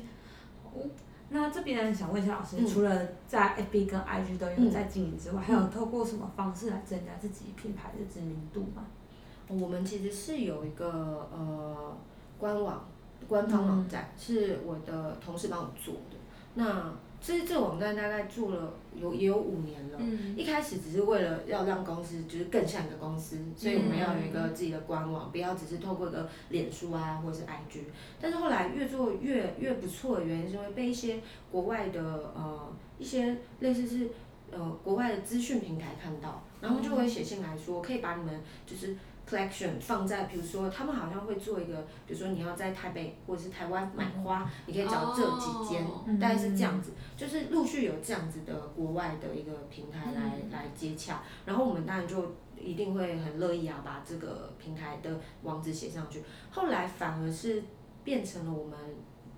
[0.65, 0.81] 哦，
[1.29, 8.85] 那这边想问一下老师，嗯除了在 FB 跟 IG 都有嗯在经营之外，还有透过什么方式来增加自己品牌的知名度吗？
[9.49, 11.95] 我们其实是有一个呃
[12.39, 12.85] 官网
[13.27, 16.17] 官方网站，是我的同事帮我做的。
[16.55, 16.91] 那
[17.25, 19.97] 这这个网站大概做了有也有五年了。
[19.97, 27.85] 嗯一开始只是为了要让公司就是更像一个公司，所以我们要有一个自己的官网，不要只是透过一个脸书啊或者是 IG。
[28.19, 32.01] 但是后来越做越越不错的原因，是因为被一些国外的
[32.35, 34.09] 呃一些类似是
[34.51, 38.97] 呃国外的资讯平台看到，然后就会写信来说，可以把你们就是
[39.29, 46.03] collection 放在，比如说他们好像会做一个，比如说你要在台北或者是台湾买花，你可以找这几间，哦。
[46.19, 56.23] 大概是这样子，就是陆续有这样子的国外的一个平台来、来接洽，然后我们当然就一定会很乐意啊，把这个平台的网址写上去。
[56.51, 57.63] 后来反而是
[58.03, 58.77] 变成了我们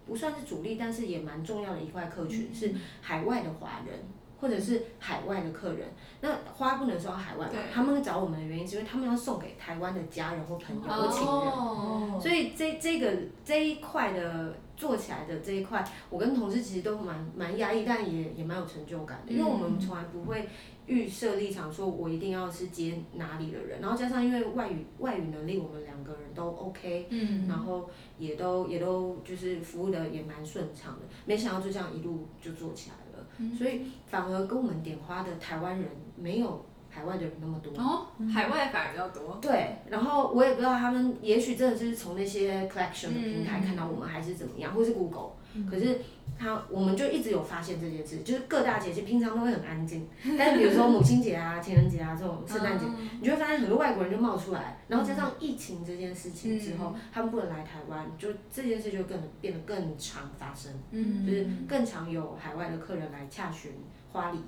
[0.05, 3.99] 不算是主力，但是也蛮重要的一块客群，是海外的华人。
[4.39, 5.87] 或者是海外的客人，
[6.21, 7.53] 那花不能送到海外嘛？
[7.73, 11.29] 他们会找我们的原因是因为他们要送给台湾的家人或朋友或亲人。
[11.29, 12.19] 哦。
[12.21, 13.11] 所以这这个
[13.43, 20.47] 这一块的做起来的这一块，我跟同事其实都蛮蛮压抑，但也也蛮有成就感的，因为我们从来不会
[20.85, 27.47] 预设立场说我一定要是接哪里的人，然后加上因为外语外语能力我们两个人都 OK，嗯。
[27.47, 32.95] 然后也都也都就是服务的也蛮顺畅的，没想到就这样一路就做起来
[33.39, 37.73] 了，所以反而跟我们点花的台湾人没有海外的人那么多。
[37.81, 39.37] 哦，海外反而比较多。
[39.41, 45.31] 对，然后我也不知道他们，也许真的是从那些 collection 的平台嗯看到我们，还是怎么样，或是 Google，、
[45.69, 45.99] 可是
[46.37, 50.07] 他我们就一直有发现这件事，就是各大节气平常都会很安静，
[50.37, 60.71] 但是比如说母亲节啊、情人节啊这种圣诞节，嗯你就会发现很多外国人就冒出来，然后加上疫情这件事情之嗯后，他们不能来台湾，就这件事就更变得更常发生。
[60.91, 63.71] 嗯就是更常有海外的客人来洽询
[64.11, 64.39] 花礼，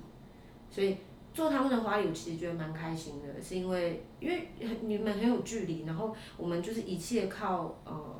[0.70, 0.96] 所以
[1.32, 8.17] 做他们的花礼，我其实觉得蛮开心的，是因为因为很你们很有距离，然后我们就是一切靠呃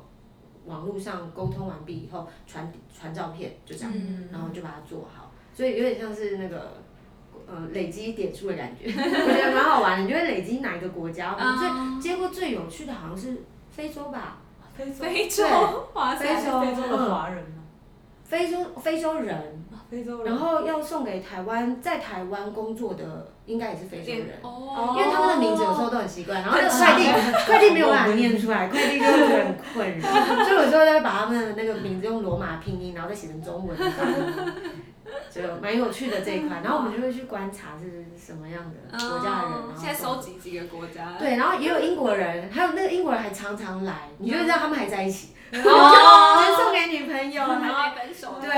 [0.69, 6.77] 网络上沟通完毕以后传传照片，就这样，嗯然后就把它做好，所以有点像是那个。
[7.51, 10.03] 呃，累积点数的感觉， 我觉得蛮好玩的。
[10.03, 11.33] 你就会累积哪一个国家？
[11.33, 13.41] 我们最接过最有趣的好像是
[13.71, 14.37] 非洲吧，
[14.75, 15.43] 非洲非洲
[16.19, 17.63] 对，非洲非洲的华人吗？
[18.23, 20.27] 非洲非洲人，啊非洲人。
[20.27, 24.95] 然后要送给台湾，在台湾工作的应该也是非洲人，哦。
[24.95, 27.03] 因为他们的名字有时候都很奇怪，然后那个快递
[27.45, 30.07] 快递没有办法念出来，快递就会觉得很困扰，
[30.45, 33.75] 所以有时候会把他们的那个名字用罗马拼音，然后再写成中文，
[35.29, 36.61] 就蛮有趣的这一块。
[36.63, 41.13] 然后我们就会去观察是什么样的国家的人，然后哦现在收集几个国家？
[41.17, 45.57] 对，然后也有英国人，还有那个英国人还常常来，你就会知道他们还在一起，哦，
[46.57, 48.35] 就送给女朋友， 然后还没分手。
[48.41, 48.49] 对，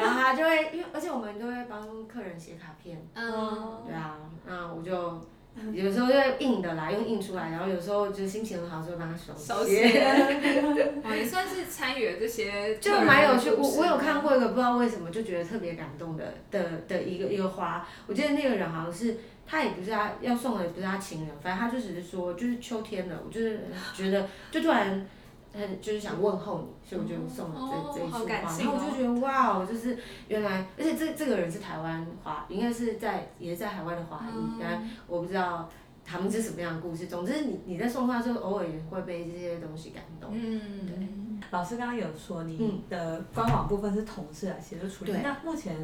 [0.00, 5.26] 然后他就会，因为而且我们都会帮客人写卡片，嗯，对啊，那我就
[5.72, 10.02] 有时候就会印的啦，用印出来，然后有时候就心情很好的时候帮他手手写，写，
[11.04, 13.50] 哦，也算是参与了这些，就蛮有趣。
[13.50, 23.60] 我我有看过一个不知道为什么就觉得特别感动的的的一个一个花，我记得那个人好像是他也不是他要送的，也不是他情人，反正他就只是说就是秋天了，我就是
[23.94, 25.06] 觉得就突然。
[25.54, 29.96] 很就是想问候你，所以我就送了这、哦这一束花，哦然后我就觉得哇，就是
[30.28, 35.68] 原来，而且这这个人是台湾华，应该是在也是在海外的华裔，嗯原来我不知道
[36.04, 37.06] 他们是什么样的故事。
[37.06, 40.30] 总之你，你在送花的时候，偶尔也会被这些东西感动。
[40.34, 41.08] 嗯，对
[41.50, 45.76] 老师刚刚有说嗯你的官网部分是同事来协助处理，对那目前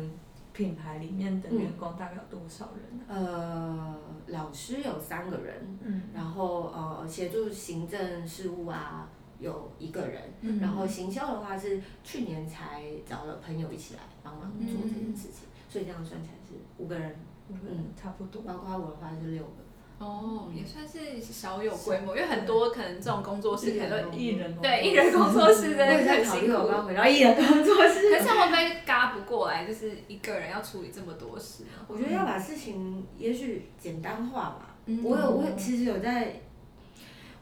[0.52, 3.04] 品牌里面的员工大概有多少人呢？
[3.08, 3.94] 呃，
[4.26, 9.08] 老师有三个人，嗯，然后呃，协助行政事务啊
[9.40, 17.16] 有一个人，嗯然后行销的话是去年才找了朋友一起来帮忙做这件事情，所以这样算起来是五个人，
[17.48, 18.42] 嗯差不多。
[18.42, 19.50] 包括我的话是六个。
[19.98, 26.68] 哦，也算是小有规模，因为很多可能这种工作室可能都艺人对艺人工作室真的很辛苦我。
[26.68, 28.10] 刚回到艺人工作室。
[28.10, 29.66] 可是会不会嘎不过来？
[29.66, 31.64] 就是一个人要处理这么多事？
[31.86, 34.76] 我觉得要把事情也许简单化吧。
[34.86, 36.40] 嗯我有，我其实有在，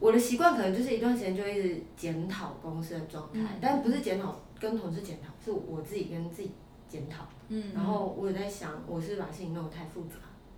[0.01, 6.53] 我的习惯可能就是一段时间就一直检讨公司的状态，嗯但不是检讨跟同事检讨，是我自己跟自己
[6.89, 7.27] 检讨。
[7.49, 10.17] 嗯然后我有在想，我是把事情弄得太复杂。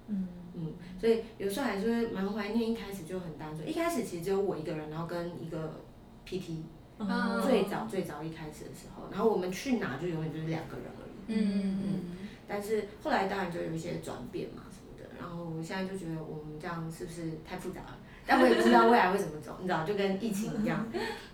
[0.08, 5.80] 嗯，嗯，所以有时候还是会蛮怀念一开始就很单纯，一开始其实只有我一个人，然后跟一个
[6.26, 6.56] PT，、
[6.98, 11.38] 嗯最早最早一开始的时候，然后我们去哪就永远就是两个人而已。
[11.38, 12.00] 嗯嗯
[12.48, 17.98] 但是后来当然就有一些转变嘛什么的，然后我现在就觉得我们这样是不是太复杂了？
[18.30, 20.86] 但我也不知道未来会怎么走，你知道，就跟疫情一样，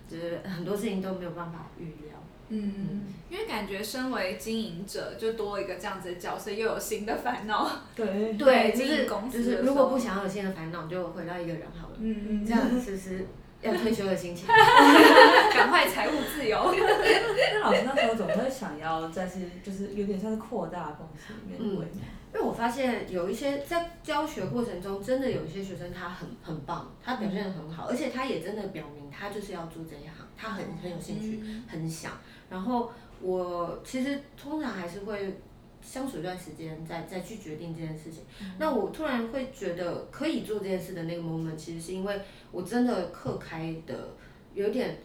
[0.09, 2.17] 就是很多事情都没有办法预料。
[2.49, 7.71] 嗯，嗯因为感觉身为经营者，就多一个这样子的角色，又有新的烦恼。
[7.95, 11.95] 对，对，就是公司就是如果不想要有新的烦恼，就回到一个人好了。
[11.99, 13.27] 嗯嗯这样是不是
[13.61, 14.47] 要退休的心情。
[15.53, 16.73] 赶快财务自由。
[16.73, 22.01] 那老师那时候总会想要再是就是有点像是扩大公司里面的规模。
[22.37, 32.13] 因为我发现有一些在教学过程中，真的有一些学生他很很棒，他表现得很好，而且他也真的表明他就是要做这一行，他很很有兴趣，很想。
[32.51, 35.41] 然后我其实通常还是会
[35.81, 38.23] 相处一段时间，再再去决定这件事情。
[38.59, 42.21] 那我突然会觉得可以做这件事的那个 moment，其实是因为
[42.53, 44.11] 我真的课开的
[44.53, 44.99] 有点。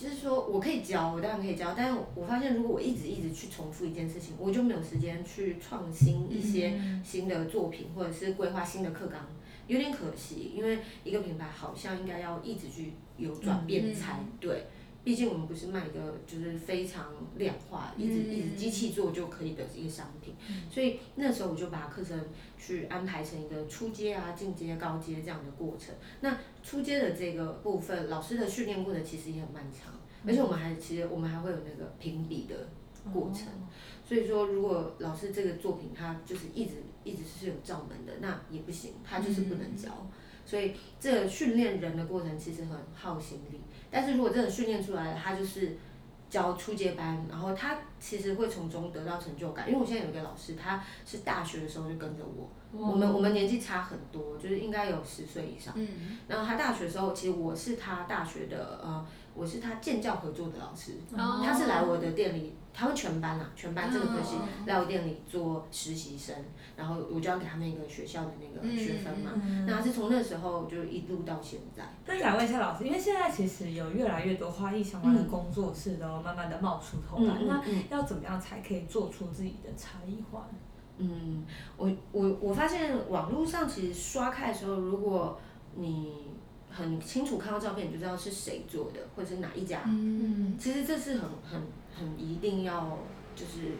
[0.00, 9.26] 就是说我可以教，我当然可以教，但是我发现如果我一直一直去重复一件事情，我就没有时间去创新一些新的作品，或者是规划新的课纲，
[9.66, 10.52] 有点可惜。
[10.54, 14.66] 因为一个品牌好像应该要一直去有转变才对。
[15.04, 20.34] 毕竟我们不是卖一个就是非常量化，一直一直机器做就可以的一个商品，
[20.70, 22.18] 所以那时候我就把课程
[22.58, 25.94] 去安排成一个初阶啊、进阶、高阶这样的过程。
[26.20, 29.94] 那初阶的这个部分，老师的训练过程其实也很漫长，
[30.26, 32.68] 而且我们还其实我们还会有那个评比的
[33.12, 33.46] 过程。
[34.04, 36.72] 所以说，如果老师这个作品他就是一直
[37.04, 39.88] 一直是有照门的，那也不行，他就是不能教。
[40.44, 43.60] 所以这训练人的过程其实很耗心力。
[43.90, 45.76] 但是如果真的训练出来了，他就是
[46.28, 49.68] 教初阶班，然后他其实会从中得到成就感。
[49.68, 55.74] 因为我现在有一个老师，他是大学的时候就跟着我，我们我们年纪差很多，就是应该有十岁以上。
[55.76, 56.18] 嗯。
[56.26, 59.06] 然后他大学的时候，其实我是他大学的呃。
[59.34, 64.34] 我是他建教合作的老师，他是来我的店里，他们全班啊，全班这个科系
[64.66, 66.34] 来我店里做实习生，
[66.74, 69.30] 然后我就要给他们一个学校的那个学分嘛，
[69.64, 71.84] 那是从那时候就一路到现在。
[72.04, 80.48] 那想问一下老师，因为现在其实有越来越多花艺相关的工作室都慢慢的冒出头来，那要怎么样才可以做出自己的差异化？
[80.98, 81.44] 嗯，
[81.76, 85.40] 我我我发现网络上其实刷开的时候，如果
[85.76, 86.12] 你
[86.70, 89.82] 很清楚看到照片，你就知道是谁做的，或者是哪一家。
[89.86, 91.62] 嗯其实这是很很
[91.94, 92.98] 很一定要，
[93.34, 93.72] 就是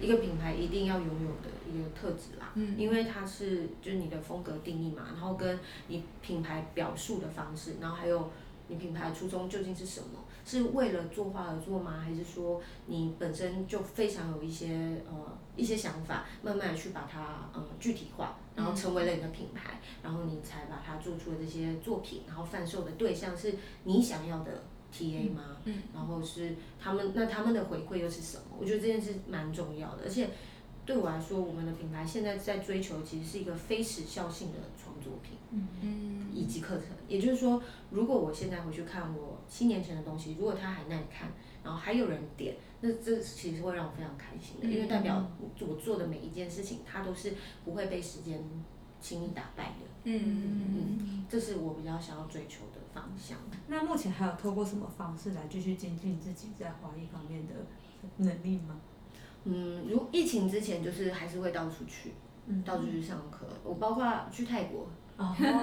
[0.00, 2.52] 一个品牌一定要拥有的一个特质啦。
[2.54, 2.78] 嗯。
[2.78, 5.58] 因为它是就是你的风格定义嘛，然后跟
[5.88, 8.30] 你品牌表述的方式，然后还有
[8.68, 10.20] 你品牌初衷究竟是什么？
[10.44, 11.98] 是为了作画而做吗？
[11.98, 15.14] 还是说你本身就非常有一些呃
[15.56, 18.36] 一些想法，慢慢的去把它嗯具体化？
[18.54, 23.54] 然后成为了你的品牌，然后你才把它做出的这些作品，然后贩售的对象是
[23.84, 25.58] 你想要的 TA 吗？
[25.64, 28.56] 嗯，然后是他们，那他们的回馈又是什么？
[28.58, 30.30] 我觉得这件事蛮重要的，而且
[30.86, 36.86] 对我来说，我们的品牌现在在追求其实是一个非时效性的创作品，嗯嗯，以及课程。
[37.06, 41.32] 也就是说，如果我现在回去看我七年前的东西，如果它还耐看，
[41.66, 42.54] 然后还有人点。
[42.80, 45.26] 那这其实会让我非常开心的，因为代表
[45.58, 47.32] 我做的每一件事情，它都是
[47.64, 48.38] 不会被时间
[49.00, 49.86] 轻易打败的。
[50.04, 53.38] 嗯嗯嗯，这是我比较想要追求的方向。
[53.66, 57.54] 那目前还有透过什么方式来继续精进自己在华裔方面的
[58.18, 58.78] 能力吗？
[59.44, 62.12] 嗯，如疫情之前，就是还是会到处去，
[62.64, 63.46] 到处去上课。
[63.64, 64.86] 我包括去泰国，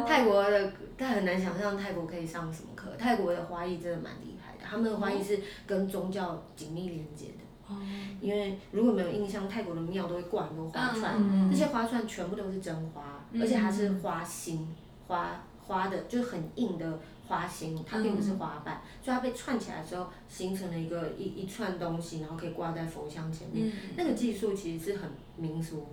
[0.06, 2.96] 泰国的，但很难想象泰国可以上什么课。
[2.98, 4.43] 泰国的花艺真的蛮厉害。
[4.64, 7.76] 他们的花艺是跟宗教紧密连接的，
[8.22, 14.68] 因为如果没有印象，泰国的庙都会挂很多花串，那些花串全部都是真花，而且它是花心
[15.08, 25.86] 花花的，就是很硬的花心，它并不是花瓣，所以它被串起来之后形成了一个一一串东西，然后可以挂在佛像前面，那个技术其实是很民俗。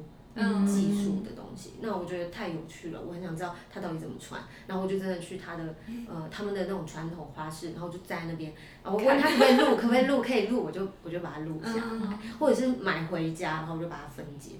[0.66, 4.40] 技术的东西，那我觉得太有趣了，我很想知道他到底怎么穿。
[4.66, 5.74] 然后我就真的去他的
[6.08, 8.52] 呃他们的那种传统花式，然后就在那边，
[8.84, 14.52] 我问他可不可以录，可不可以录，可以录，我就我就把它录下来，或者是买回家，然后我就把它分解。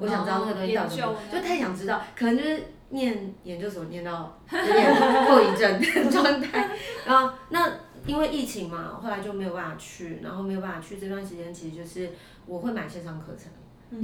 [0.00, 0.96] 我想知道那个东西到底，
[1.32, 6.70] 就太想知道，可能就是念研究所念到有点后遗症的 状态。
[7.04, 7.70] 然后那
[8.06, 12.10] 因为疫情嘛，后来就没有办法去，然后没有办法去这段时间，其实就是
[12.46, 13.50] 我会买线上课程。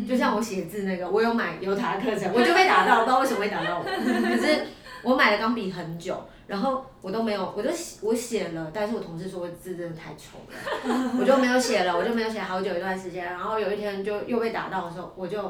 [0.08, 3.84] 就像我写字那个，我有买油塔课程，我就被打到，不知道为什么会打到我。
[3.84, 4.66] 可是
[5.02, 6.16] 我买了钢笔很久，
[6.46, 13.24] 然后我都没有，我就写我写了，但是我同事说字真的太丑了， 我就没有写了，我就没有写好久一段时间。
[13.24, 15.40] 然后有一天就又被打到的时候，我就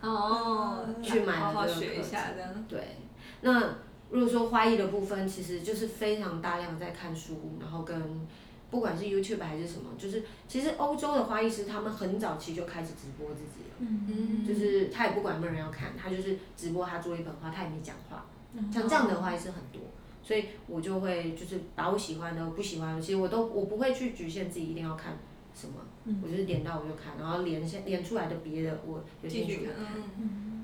[0.00, 2.64] 哦去买了这个课程。
[2.68, 2.96] 对，
[3.40, 3.62] 那
[4.10, 8.26] 如果说花艺的部分，其实就是非常大量在看书，然后跟。
[8.70, 14.44] 不管是 YouTube 还是什么，就是其实欧洲的花艺师他们很早期就开始直播自己了，嗯。
[14.46, 18.26] 就是他也不管有没有人要看，他就是直播他做一本画，他也没讲话，
[18.72, 19.80] 像这样的花艺师很多，
[20.22, 25.16] 所以我就会就是把我喜欢的、不喜欢的，其实我都我不会去局限自己一定要看
[25.54, 25.74] 什么，
[26.22, 29.74] 我就是点到我就看，然后连连出来的别的我有兴趣看。
[29.74, 30.57] 所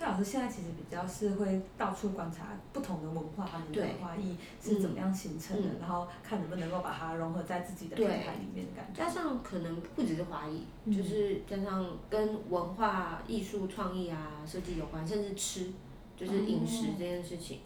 [0.00, 9.02] 以老师现在其实比较是会到处观察不同的文化，他们的对花艺是怎么样形成的，嗯然后看能不能够把它融合在自己的品对牌里面的感觉。
[9.02, 15.72] 加上可能不只是华裔，嗯就是加上跟文化艺术创意啊、设计有关，甚至吃，
[16.16, 17.60] 就是饮食这件事情。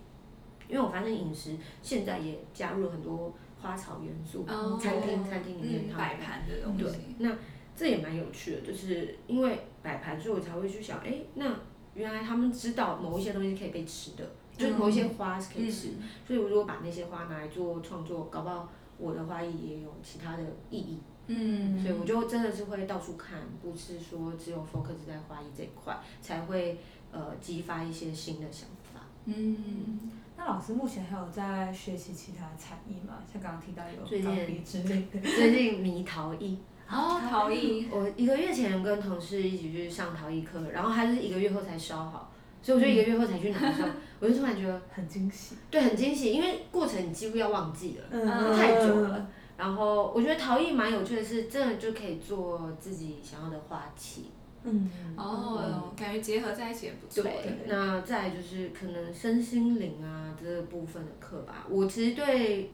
[0.69, 7.37] 因为我发现饮食现在也加入了很多花草元素，哦餐厅餐厅里面摆盘的东对西，，那
[7.75, 11.53] 这也蛮有趣的，就是因为摆盘，所以我才会去想，哎、那
[11.95, 18.69] 原来他们知道某一些东西可以被吃的，就是某一些花是可以吃，嗯所以我如果把那些花拿来做创作，搞不好
[18.99, 26.79] 我的花艺也有其他的意义，嗯，所以我就真的是会到处看，不是说只有 focus 在花艺这一块，才会
[27.11, 29.01] 呃激发一些新的想法。
[29.25, 29.99] 嗯，
[30.37, 33.23] 那老师目前还有在学习其他的才艺吗？
[33.31, 35.21] 像刚刚提到有钢笔之类的。
[35.21, 36.59] 最近迷陶艺。
[36.91, 42.33] 哦，陶艺，我一个月前跟同事一起去上陶艺课，然后他是一个月后才烧好，
[42.63, 43.89] 所以我就一个月后才去拿的时候，
[44.19, 45.55] 我就突然觉得很惊喜。
[45.71, 49.29] 对很惊喜，因为过程你几乎要忘记了，嗯太久了。
[49.57, 54.31] 然后我觉得陶艺蛮有趣的是，真的就可以做自己想要的花器。
[54.65, 57.23] 嗯，哦，感觉结合在一起也不错。
[57.23, 61.67] 对，那再就是可能身心灵啊这个部分的课吧。
[61.69, 62.73] 我其实对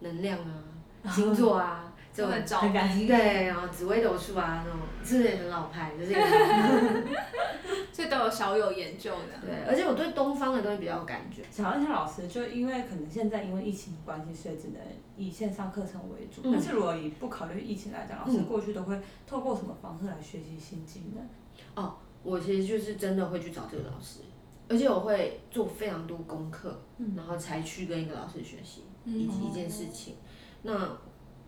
[0.00, 0.64] 能量啊、
[1.12, 5.92] 星座啊就很着很感迷，对，然后紫微斗数啊那种，是不是也很老派？
[5.98, 7.06] 就是也很
[7.92, 9.46] 所以都有小有研究的。
[9.46, 11.42] 对，而且我对东方的东西比较有感觉。
[11.50, 14.80] 想问一下老师，就因为可能现在因为疫情关系，所以只能
[15.16, 16.42] 以线上课程为主。
[16.44, 21.90] 嗯但是如果以不考虑疫情来讲，老师嗯过去都会透过什么方式来学习新技能？
[22.22, 24.20] 我其实就是真的会去找这个老师，
[24.68, 30.16] 而且我会做非常多功课，嗯然后才去跟一个老师学习嗯一一件事情。
[30.62, 30.72] 那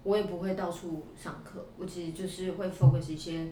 [0.04, 3.48] 我也不会到处上课，我其实就是会 focus 一些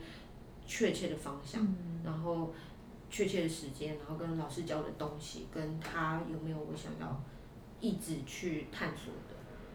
[0.66, 2.52] 确切的方向，嗯然后
[3.10, 7.20] 确切的时间，然后跟老师教的东西，跟他有没有我想要
[7.80, 9.34] 一直去探索的。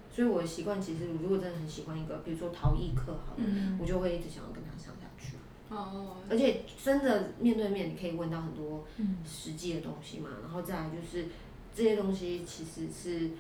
[0.10, 5.34] 所以我的习惯其实，如果真的很喜欢一个，比如说陶艺课好了，嗯，我就会一直想要跟他上下去。
[5.70, 10.30] 哦，而且真的面对面，你可以问到很多嗯实际的东西嘛。
[10.42, 11.28] 然后再来就是
[11.76, 13.32] 这些东西其实是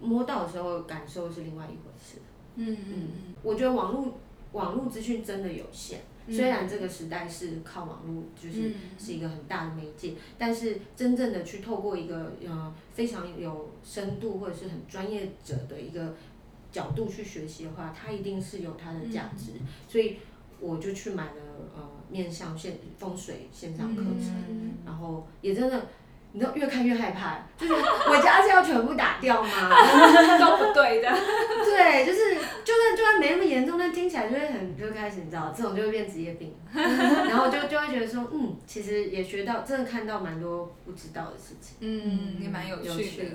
[0.00, 2.18] 摸到的时候感受是另外一回事。
[2.56, 3.08] 嗯嗯
[3.42, 4.18] 我觉得网络
[4.52, 16.14] 网络资讯真的有限，嗯虽然这个时代是靠网络，就是嗯是一个很大的媒介，但是真正的去透过一个呃非常有深度或者是很专业者的一个
[16.72, 19.52] 角度去学习的话，它一定是有它的价值。
[19.88, 20.16] 所以
[20.58, 21.42] 我就去买了
[21.76, 25.86] 呃面向线风水线上课程，嗯然后也真的。
[26.36, 29.48] 你知道越看越害怕，就是我家是要全部打掉吗？
[30.38, 31.08] 都不对的。
[31.64, 41.78] 对，就是就算就算没那么严重，但听起来就会很就开始你知道，这种就会变职业病， 然后就就会觉得说，嗯，其实也学到，真的看到蛮多不知道的事情。
[41.80, 43.34] 嗯，也蛮有趣有趣的。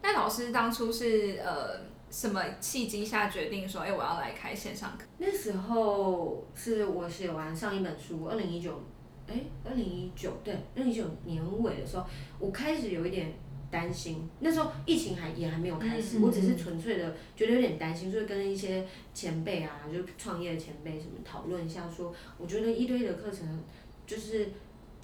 [0.00, 5.04] 那老师当初是呃什么契机下决定说，哎、我要来开线上课？
[5.18, 8.82] 那时候是我写完上一本书，二零一九，
[9.26, 12.04] 哎，二零一九对，二零一九年尾的时候，
[12.38, 13.32] 我开始有一点
[13.70, 14.28] 担心。
[14.40, 23.62] 那时候疫情还也还没有开始，嗯我只是纯粹的觉得有点担心，所以跟一些前辈啊，就创业的前辈什么讨论一下说我觉得一堆的课程
[24.06, 24.48] 就是。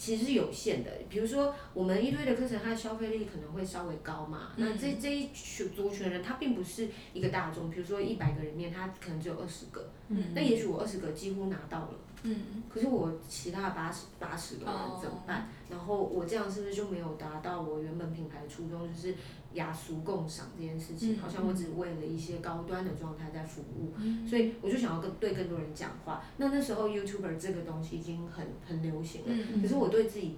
[0.03, 4.53] 其实是有限的，比如说我们一堆的课程，它的消费力可能会稍微高嘛。
[4.57, 11.91] 那这这一群族群人，他并不是一个大众，比如说一百个人里面，他可能只有二十个，嗯那也许我二十个几乎拿到了，
[12.23, 12.37] 嗯，
[12.69, 14.99] 可是我其他的八十八十个人哦。
[15.01, 15.49] 怎么办？
[15.71, 19.15] 然后我这样是不是就没有达到我原本品牌的初衷，就是
[19.55, 21.17] 雅俗共赏这件事情？
[21.17, 24.27] 嗯好像我只为了一些高端的状态在服务，嗯。
[24.29, 26.23] 所以我就想要跟对更多人讲话。
[26.37, 29.63] 那那时候 YouTuber 这个东西已经很很流行了，嗯。
[29.63, 30.37] 可是我对自己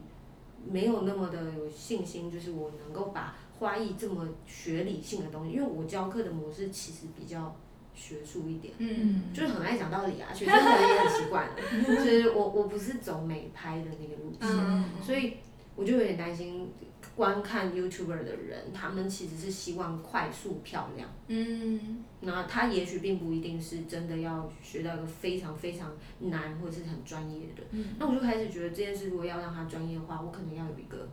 [0.64, 7.54] 没有那么的有信心，就是我能够把花艺这么学理性的东西，因为我教课的模式其实比较
[7.94, 8.74] 学术一点。
[8.78, 9.22] 嗯。
[9.32, 11.54] 就是很爱讲道理啊， 学生可能也很习惯了，
[11.86, 15.34] 就是我我不是走美拍的那个路线，嗯，所以
[15.76, 16.70] 我就有点担心
[17.16, 22.04] 观看 YouTuber 的人，他们其实是希望快速漂亮，嗯。
[22.20, 27.96] 那他也许并不一定是真的要学到一个非常非常难或者是很专业的，嗯。
[27.98, 31.08] 那我就开始觉得这件事如果要让他专业化，我可能要有一个。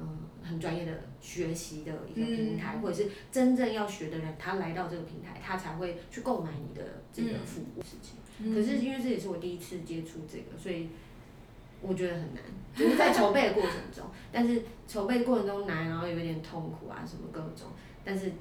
[0.00, 8.16] 嗯，很专业的学习的一个平台，嗯或者是真正要学的人，他来到这个平台，他才会去购买你的这个服务事情。
[8.42, 10.88] 嗯可是因为这也是我第一次接触这个，所以
[11.82, 12.42] 我觉得很难，
[12.74, 17.68] 就是在筹备的过程中，但是筹备过程中难，然后有一点痛苦啊，什么各种，
[18.02, 18.32] 但是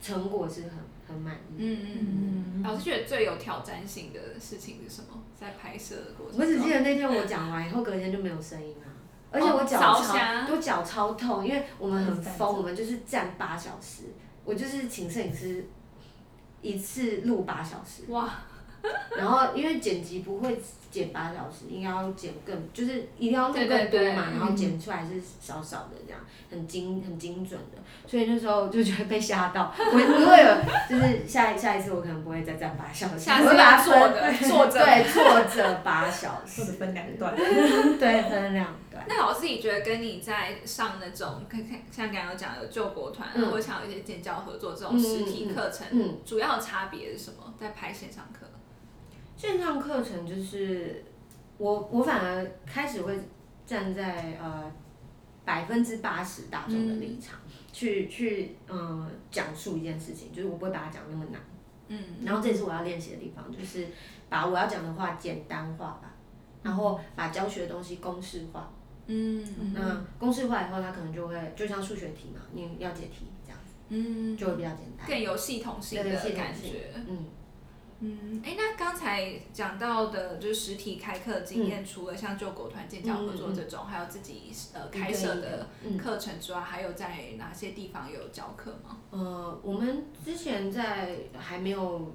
[0.00, 0.72] 成果是很
[1.06, 1.56] 很满意。
[1.58, 5.22] 嗯嗯嗯，老师觉得最有挑战性的事情是什么？
[5.38, 8.88] 在拍摄的过程中，我只记得那天我讲完以后，隔天就没有声音啊，
[9.32, 14.02] 而且我脚超，瞎我脚超痛，因为我们很疯，我们就是站八小时，
[14.44, 15.66] 我就是请摄影师
[16.60, 18.28] 一次录八小时，哇，
[19.16, 20.60] 然后因为剪辑不会
[20.90, 26.20] 剪八小时，应该要剪更，就是一定要录对更多嘛，对对然后剪出来是少少的这样，
[26.50, 30.56] 很精很精准的，所以那时候就觉得被吓到，我我会有
[30.88, 34.84] 就是下下一次我可能不会再站八小时，下会把它要坐分的坐着。
[34.84, 37.34] 对坐着八小时，或者分两段。
[37.36, 39.04] 对分两段。
[39.08, 47.54] 那老师，你觉得跟你在上那种，看看像刚刚有讲的救国团，啊嗯或者像有一些建教合作这种实体课程，嗯，主要的差别是什么？
[47.58, 48.46] 在拍线上课？
[49.36, 51.04] 线上课程就是
[51.58, 53.18] 我我反而开始会
[53.66, 54.70] 站在呃
[55.44, 57.40] 百分之八十大众的立场、
[57.72, 61.40] 去去嗯讲述一件事情，就是我不会把它讲那么难。
[61.88, 63.86] 嗯，然后这也是我要练习的地方，就是
[64.28, 66.14] 把我要讲的话简单化吧，
[66.62, 68.70] 然后把教学的东西公式化。
[69.06, 75.06] 嗯那公式化以后，它可能就会就像数学题嘛，你要解题这样子，嗯，就会比较简单。
[75.06, 76.92] 更有系统性的感觉。
[76.94, 77.26] 嗯，
[78.04, 88.98] 嗯，哎，那刚才讲到的就是实体开课经验，除了像救狗团、建教合作这种，还有自己呃开设的嗯课程之外，还有在哪些地方有教课吗？
[89.10, 92.12] 呃，我们之前在还没有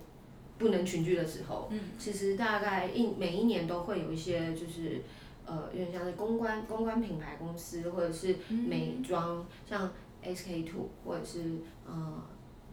[0.58, 5.02] 不能群聚的时候，嗯其实大概一每一年都会有一些就是
[5.46, 9.90] 呃，有点像是公关公关品牌公司或者是美妆，像
[10.22, 12.24] SK two 或者是呃。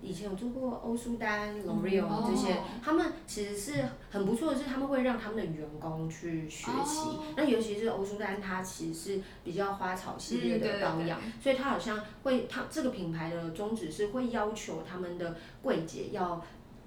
[0.04, 2.24] 以前有做过欧舒丹、L'Oreal 哦。
[2.28, 7.00] 这些，他们其实是很不错的是，他们会让他们的员工去学习。
[7.00, 7.24] 哦。
[7.36, 16.44] 那尤其是欧舒丹，它其实是比较花草系列嗯对对的保养，所以它好像会，它这个品牌的宗旨是会要求他们的柜姐要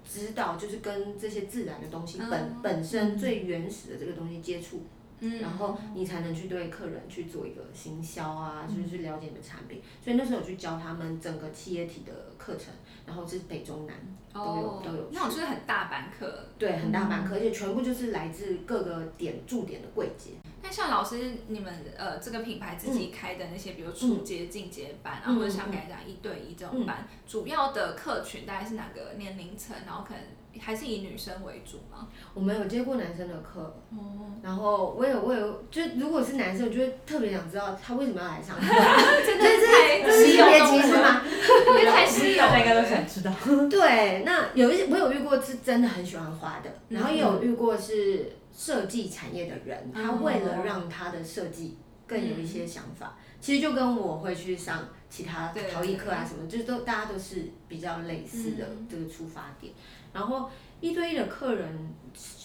[0.08, 2.56] 知道，就是跟这些自然的东西本、嗯。
[2.62, 4.82] 本身最原始的这个东西接触，
[5.20, 9.80] 嗯然后你才能去对客人去做一个行销啊，就是去了解你的产品。
[10.02, 12.72] 所以那时候我去教他们整个企业体的课程，
[13.06, 13.94] 然后是北中南
[14.32, 16.46] 都有、哦都有去那种就是很大班课。
[16.58, 20.30] 对，很大班课，而且全部就是来自各个点驻点的柜姐。
[20.62, 29.76] 那像老师你们呃这个品牌自己开的那些，比如初阶、进阶班啊，嗯或者像刚才讲一对一这种班，主要的客群大概是哪个年龄层？
[29.86, 30.22] 然后可能
[30.60, 32.08] 还是以女生为主吗？
[32.34, 38.66] 我们有接过男生的课，哦，然后我也我有，就如果是男生，我就会特别想知道他为什么要来上课，
[39.24, 41.22] 真的是太稀有这是别动物了，歧视吗？
[41.68, 42.88] 因为太稀有大家应该都。
[42.88, 43.30] 想知道。
[43.68, 59.74] 对，那有一些我有遇过是真的很喜欢花的，然后也有遇过是设计产业的人，他为了让他的设计更有一些想法，其实就跟我会去上其他陶艺课啊什么，就是都大家都是比较类似的嗯这个出发点。
[60.18, 60.50] 然后
[60.80, 61.94] 一对一的客人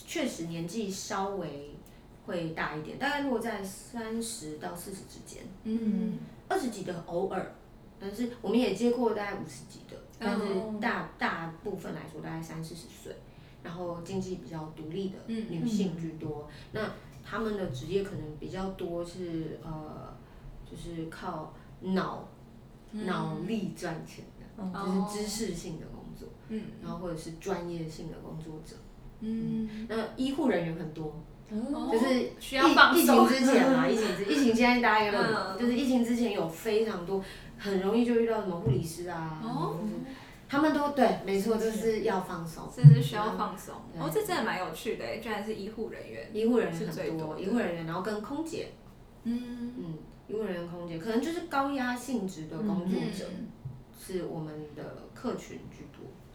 [0.05, 1.75] 确实年纪稍微
[2.27, 5.41] 会大一点，大概落在三十到四十之间。
[5.63, 7.55] 嗯，二十几的偶尔，
[7.99, 13.15] 但是我们也接过大概五十几的，但是哦大大部分来说大概三四十岁，
[13.63, 16.47] 然后经济比较独立的嗯女性居多。
[16.73, 16.91] 那
[17.23, 20.15] 他们的职业可能比较多是呃，
[20.69, 21.51] 就是靠
[21.81, 22.29] 脑
[22.91, 26.61] 脑力赚钱的，哦就是知识性的工作，嗯。
[26.81, 28.75] 然后或者是专业性的工作者。
[29.21, 31.89] 嗯，那医护人员很多，哦。
[31.91, 33.27] 就是需要放疫疫情。
[33.27, 35.59] 之前嘛，疫情之疫情现在大家应该都有，嗯。
[35.59, 37.23] 就是疫情之前有非常多，
[37.57, 39.77] 很容易就遇到什么护理师啊，哦。
[40.49, 42.69] 他们都对，没错，就是要放松。
[42.75, 43.73] 真的是需要放松。
[43.91, 44.01] 对。
[44.01, 46.29] 哦，这真的蛮有趣的，居然是医护人员。
[46.33, 48.73] 医护人员很多，医护人员，然后跟空姐，
[49.23, 49.97] 嗯，嗯，
[50.27, 53.47] 医护人员、空姐，可能就是高压性质的工作者，嗯
[54.05, 54.83] 是我们的
[55.15, 55.85] 客群居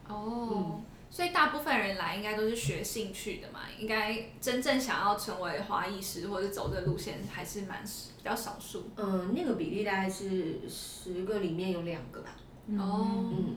[0.09, 0.17] 多。
[0.17, 0.81] 哦，
[1.11, 8.91] 所以大部分人来应该都是学兴趣的嘛，应该真正想要成为花艺师或者走这路线还是蛮比较少数。
[8.97, 12.31] 嗯，那个比例大概是十个里面有两个吧。
[12.77, 13.57] 哦，嗯，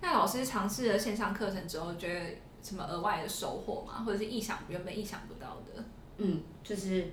[0.00, 2.20] 那老师尝试了线上课程之后，觉得
[2.62, 4.02] 什么额外的收获吗？
[4.04, 5.84] 或者是意想原本意想不到的？
[6.18, 7.12] 嗯，就是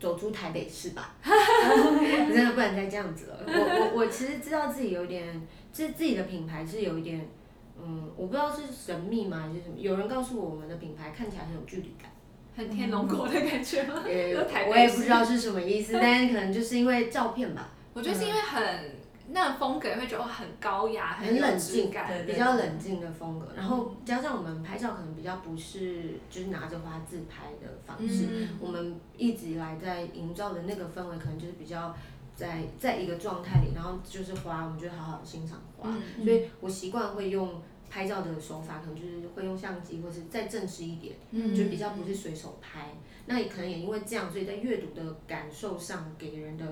[0.00, 3.40] 走出台北市吧， 真的不能再这样子了。
[3.46, 7.28] 我我我其实知道自己有点，自自己的品牌是有一点，
[7.82, 9.74] 嗯，我不知道是神秘吗还是什么。
[9.78, 12.10] 有人告诉我，我们的品牌看起来很有距离感，
[12.56, 14.02] 很天龙国的感觉吗？
[14.06, 18.62] 也就台北我也不知道是什么意思， 但是可能就是因为照片吧，我觉得是因为很
[19.30, 22.08] 那个风格，会觉得很高雅，很冷静感。
[22.08, 31.94] 对比较冷静的风格，然后加上我们拍照可能比较不是就是拿着花自拍的方式，嗯，我们一直以来在营造的那个氛围，可能就是比较
[32.38, 35.90] 在在一个状态里，然后就是花，我们就好好欣赏花。
[35.90, 37.60] 嗯所以我习惯会用
[37.90, 42.94] 拍照的手法可能就是会用相机，或是再正式一点，嗯就比较不是随手拍。
[43.26, 46.64] 那也可能也因为这样，所以在阅读的感受上，给人的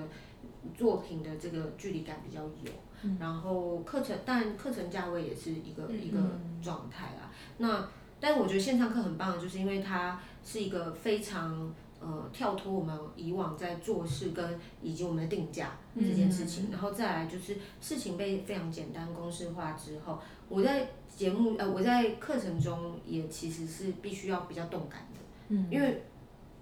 [0.77, 2.71] 作品的这个距离感比较有。
[3.19, 6.17] 然后课程，但课程价位也是一个、嗯一个
[6.63, 7.29] 状态啦。
[7.57, 7.87] 那
[8.19, 20.19] 但我觉得线上课很棒，就是因为它是一个非常呃跳脱我们以往在做事跟以及我们的定价这件事情，然后再来就是事情被非常简单公式化之后，
[20.49, 25.19] 我在节目呃我在课程中也其实是必须要比较动感的，
[25.49, 25.67] 嗯。
[25.71, 26.03] 因为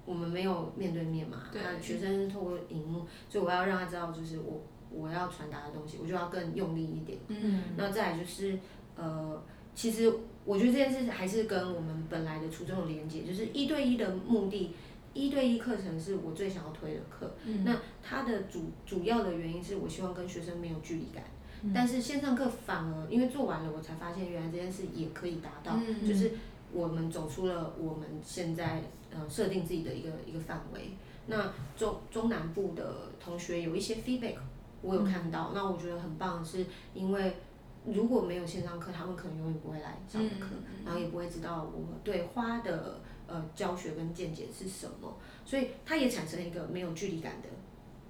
[0.05, 1.61] 我们没有面对面嘛，对。
[1.61, 7.17] 那学生是透过荧幕，所以我要让他知道就是我我要传达的东西，我就要更用力一点。
[7.27, 7.63] 嗯。
[7.75, 8.57] 那再来就是
[8.95, 10.13] 呃，其实
[10.45, 14.73] 我觉得这件事还是跟我们本来的初衷有连接，就是一对一的目的，
[15.15, 17.33] 一对一课程是我最想要推的课。
[17.45, 17.63] 嗯。
[17.65, 21.23] 那它的主主要的原因是我希望跟学生没有距离感，
[21.63, 21.71] 嗯。
[21.73, 26.07] 但是线上课反而因为做完了，我才发现原来这件事也可以达到，嗯。
[26.07, 26.33] 就是
[26.71, 30.91] 我们走出了我们现在呃设定自己的一个一个范围。
[31.27, 34.35] 那中中南部的同学有一些 feedback，
[34.81, 36.63] 我有看到，那我觉得很棒，是
[36.93, 37.35] 因为
[37.83, 40.47] 如果没有线上课，他们可能永远不会来上的课，
[40.85, 47.49] 然后也不会知道我们对花的呃教学跟见解是什么，所以它也产生了一个没有距离感的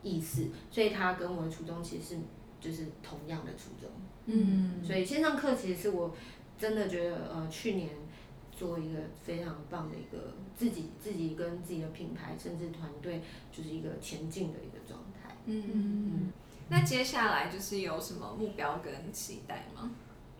[0.03, 2.17] 意思，所以它跟我的初衷其实是
[2.59, 3.89] 就是同样的初衷。
[4.27, 6.15] 嗯所以线上课其实是我
[6.57, 7.89] 真的觉得呃去年
[8.51, 15.35] 做一个非常棒的一个自己自己跟自己的品牌甚至团队就是一个前进的一个状态。
[15.45, 16.33] 嗯嗯嗯，
[16.69, 19.91] 那接下来就是有什么目标跟期待吗？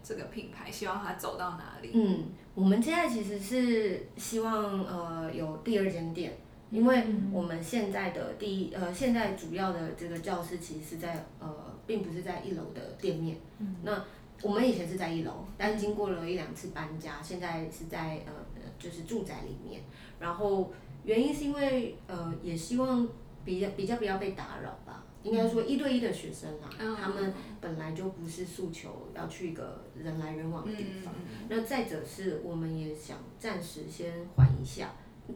[0.07, 1.89] 这个品牌希望它走到哪里？
[1.95, 6.37] 嗯，我们现在其实是希望呃有第二间店，
[6.69, 11.51] 因为我们现在的第一呃现在主要的这个教室其实是在呃
[11.87, 13.37] 并不是在一楼的店面，
[13.81, 14.05] 那
[14.43, 19.81] 我们以前是在一楼，但是经过了一两次搬家，现在是在呃呃就是住宅里面，
[20.19, 20.71] 然后
[21.03, 23.07] 原因是因为呃也希望
[23.43, 25.03] 比较比较不要被打扰吧。
[25.25, 34.89] 应该说一对一的学生啊，嗯他们本来就不是诉求要去一个人来人往的地方，嗯那再者是，我们也想暂时先缓一下。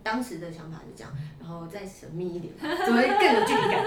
[0.04, 2.54] 当时的想法是这样，然后再神秘一点，
[2.86, 3.84] 怎么更有距离感？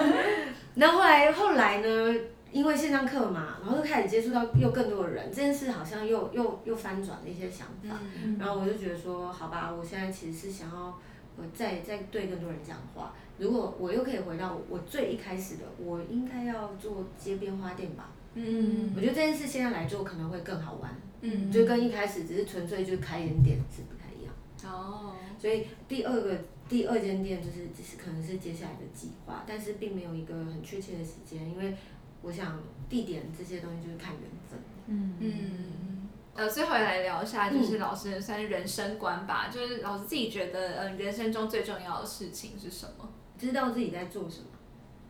[0.74, 2.14] 然后后来后来呢，
[2.50, 8.00] 因为线上课嘛，然后就开始接触到又更多的人，这件事好像又又又翻转了一些想法。
[8.24, 10.98] 嗯然后我就觉得说，好吧，我现在其实是想要
[11.36, 13.12] 我再再对更多人讲话。
[13.38, 18.10] 如果我又可以回到我最一开始的，我应该要做街边花店吧。
[18.34, 20.94] 嗯我觉得这件事现在来做可能会更好玩。
[21.20, 24.34] 嗯就跟一开始只是纯粹就开一点店是不太一样。
[24.64, 26.36] 哦，所以第二个
[26.68, 31.76] 第二间店就是只是可能是接下来的计划，但是并没有一个很确切的时间，因为
[32.22, 34.58] 我想地点这些东西就是看缘分。
[34.86, 43.08] 嗯嗯，呃，最后来聊一下，就是老师算是人生观吧，就是老师自己觉得，呃，人生中最重要的事情是什么？
[43.38, 44.46] 知道自己在做什么，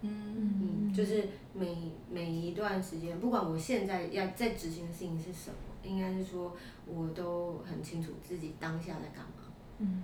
[0.03, 0.11] 嗯。
[0.37, 6.57] 嗯，就是每每一段时间，不管我现在要在执行的事情是什么，应该是说
[6.87, 10.03] 我都很清楚自己当下在干嘛，嗯。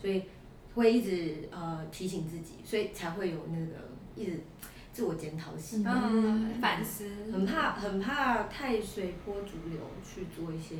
[0.00, 0.24] 所以
[0.74, 4.40] 会一直呃提醒自己，所以才会有那个一直
[4.92, 5.96] 自我检讨的习惯。
[6.10, 10.76] 嗯，反思，很怕很怕太随波逐流去做一些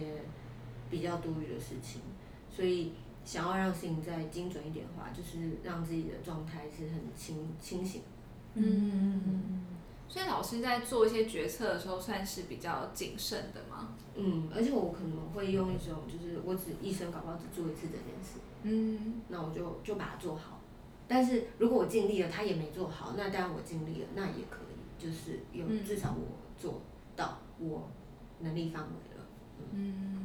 [0.91, 2.01] 比较多余的事情，
[2.51, 2.93] 所以
[3.25, 8.03] 想要让事情再精准一点的话，就是让自己的状态是很清清醒。
[8.55, 9.65] 嗯
[10.09, 13.95] 所以老师在做一些决策的时候，算是比较谨慎的吗？
[14.15, 20.61] 嗯，而且我可能会用一种，就是我只一生搞不好只做一次这件事，嗯那我就就把它做好。
[21.09, 26.83] 但是如果我尽力了，他也没做好，那当然我尽力了，那也可以，就是有嗯至少我做
[27.17, 27.89] 到我
[28.41, 29.27] 能力范围了。
[29.73, 30.22] 嗯。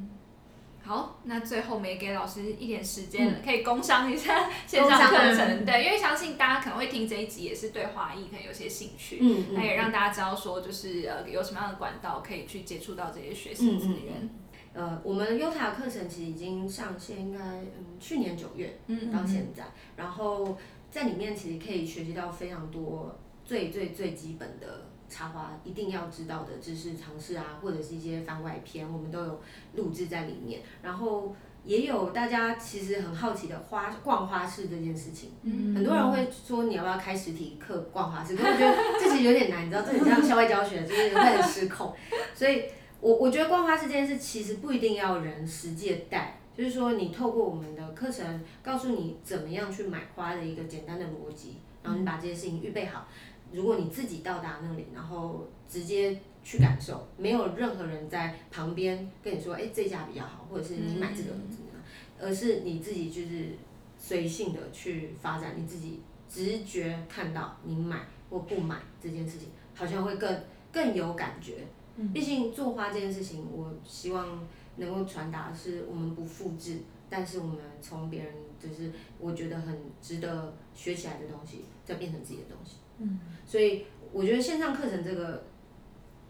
[0.88, 14.30] 好，那最后我们也给老师一点时间嗯，可以工商一下 线上课程，对，因为相信大家可能会听这一集，也是对华裔可能有些兴趣，嗯那也让大家知道说，就是呃有什么样的管道可以去接触到这些学习资源。
[14.74, 19.12] 呃，我们优塔课程其实已经上线，应该嗯去年九月嗯。
[19.12, 19.64] 到现在，
[19.96, 20.58] 然后
[20.92, 29.42] 在里面其实可以学习到非常多最最最基本的插花一定要知道的知识常识啊，或者是一些番外篇，我们都有
[29.76, 30.62] 录制在里面。
[30.82, 41.94] 然后也有大家其实很好奇的花逛花市这件事情，嗯很多人会说你要不要开实体课逛花市，可是我觉得这其实有点难，你知道，这很像校外教学，就是会很失控。
[42.34, 42.64] 所以
[43.02, 53.08] 我我觉得逛花市这件事其实不一定要人实际的带，就是说你透过我们的课程告诉你怎么样去买花的一个简单的逻辑，然后你把这些事情预备好。
[53.52, 61.82] 如果你自己到达那里，然后直接去感受，没有任何人在旁边跟你说，哎、这家比较好，或者是你买这个嗯怎么样，
[62.20, 63.50] 而是你自己就是
[63.98, 71.66] 随性的去发展，你自己直觉看到你买或不买这件事情，好像会更更有感觉。
[72.00, 82.76] 嗯毕竟做花这件事情，我希望能够传达的是我们不复制，但是我们从别人就是我觉得很值得学起来的东西，再变成自己的东西。
[83.00, 85.44] 嗯，所以我觉得线上课程这个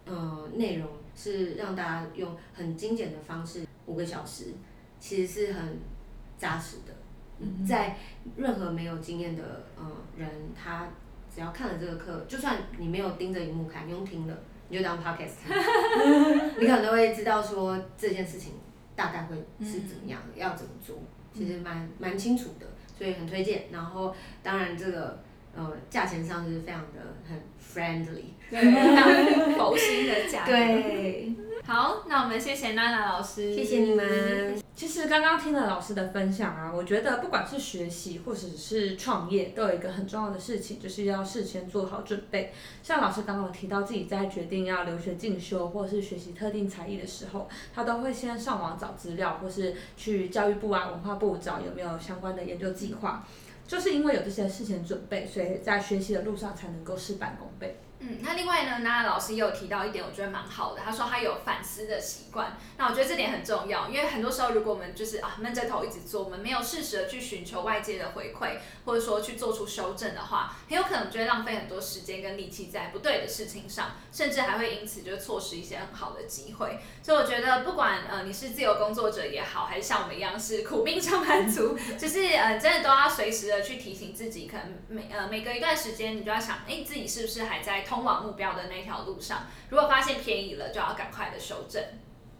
[0.05, 4.53] 呃内容是让大家用很精简的方式，五个小时，
[4.99, 5.79] 其实是很
[6.37, 6.93] 扎实的。
[7.39, 7.95] 嗯在
[8.35, 9.83] 任何没有经验的呃
[10.17, 10.87] 人，他
[11.33, 14.35] 只要看了这个课，就算你没有盯着荧幕看，你用听的，
[14.69, 15.57] 你就当 podcast 看，
[16.59, 18.53] 你可能都会知道说这件事情
[18.95, 20.97] 大概会是怎么样，要怎么做，
[21.31, 22.65] 其实蛮蛮清楚的，
[22.97, 23.65] 所以很推荐。
[23.71, 25.19] 然后当然这个
[25.57, 30.51] 呃价钱上是非常的很 friendly， 对，非常 佛心的价格。
[30.51, 31.33] 对，
[31.65, 34.61] 好，那我们谢谢娜娜老师，谢谢你们。
[34.75, 42.53] 其实刚刚听了老师的分享啊，我觉得不管是学习或者是创业，都有一个很重要的事情，就是要事先做好准备。
[42.83, 53.25] 像老师刚刚有提到自己在决定要留学进修或是学习特定才艺的时候，他都会先上网找资料，或是去教育部啊、文化部找有没有相关的研究计划。
[53.67, 57.77] 就是因为有这些事前准备，所以在学习的路上才能够事半功倍。
[57.99, 60.81] 嗯，那另外呢，娜娜老师也有提到一点，我觉得蛮好的。
[60.85, 76.79] 他说他有反思的习惯，那我觉得这点很重要，因为很多时候如果我们就是啊闷着头一直做，我们没有适时的去寻求外界的回馈，或者说去做出修正的话，很有可能就会浪费很多时间跟力气在不对的事情上，甚至还会因此就错失一些很好的机会。
[77.01, 89.43] 所以我觉得，不管呃你是自由工作者也好，还是像我们一样是苦命上班族， 就是呃真的都要随时的去提醒自己，可能每呃每隔一段时间，你就要想，哎自己是不是还在通往目标的那条路上？
[89.69, 91.81] 如果发现偏移了，就要赶快的修正。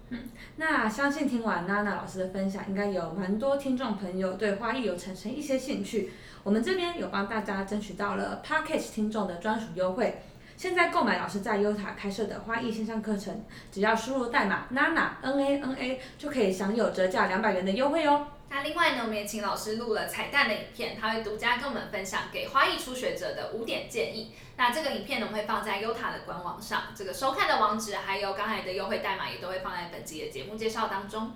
[0.10, 0.20] 嗯
[0.56, 6.12] 那相信听完娜娜老师的分享，应该有蛮多听众朋友对花艺有产生一些兴趣。
[6.44, 10.22] 我们这边有帮大家争取到了 Package 听众的专属优惠。
[10.56, 18.28] 现在购买老师在优塔开设的花艺线上课程，只要输入代码 Nana N A N A 就可以享有折价两百元的优惠哦。
[18.50, 24.34] 那另外呢，我们也请老师录了彩蛋的影片，他会独家跟我们分享给花艺初学者的五点建议。
[24.56, 31.34] 那这个影片呢，我们会放在优塔的官网上，这个收看的网址还有刚才的优惠代码也都会放在本集的节目介绍当中。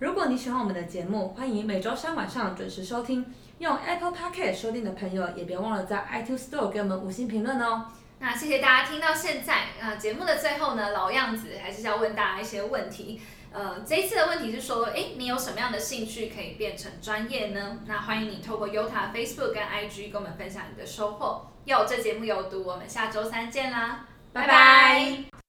[0.00, 3.32] 如果你喜欢我们的节目，欢迎每周三晚上准时收听。
[3.58, 7.86] 用 Apple Podcast 收听的朋友，也别忘了在 iTunes Store 给我们五星评论哦。
[8.18, 9.66] 那谢谢大家听到现在。
[9.80, 13.20] 那节目的最后呢，老样子还是要问大家一些问题。
[13.54, 17.78] 呃，这一次的问题是说，哎，你有什么样的兴趣可以变成专业呢？
[17.86, 21.46] 那欢迎你透过 Yota Facebook 跟 IG 跟我们分享你的收获。
[21.64, 25.43] 有这节目有毒，我们下周三见啦，拜拜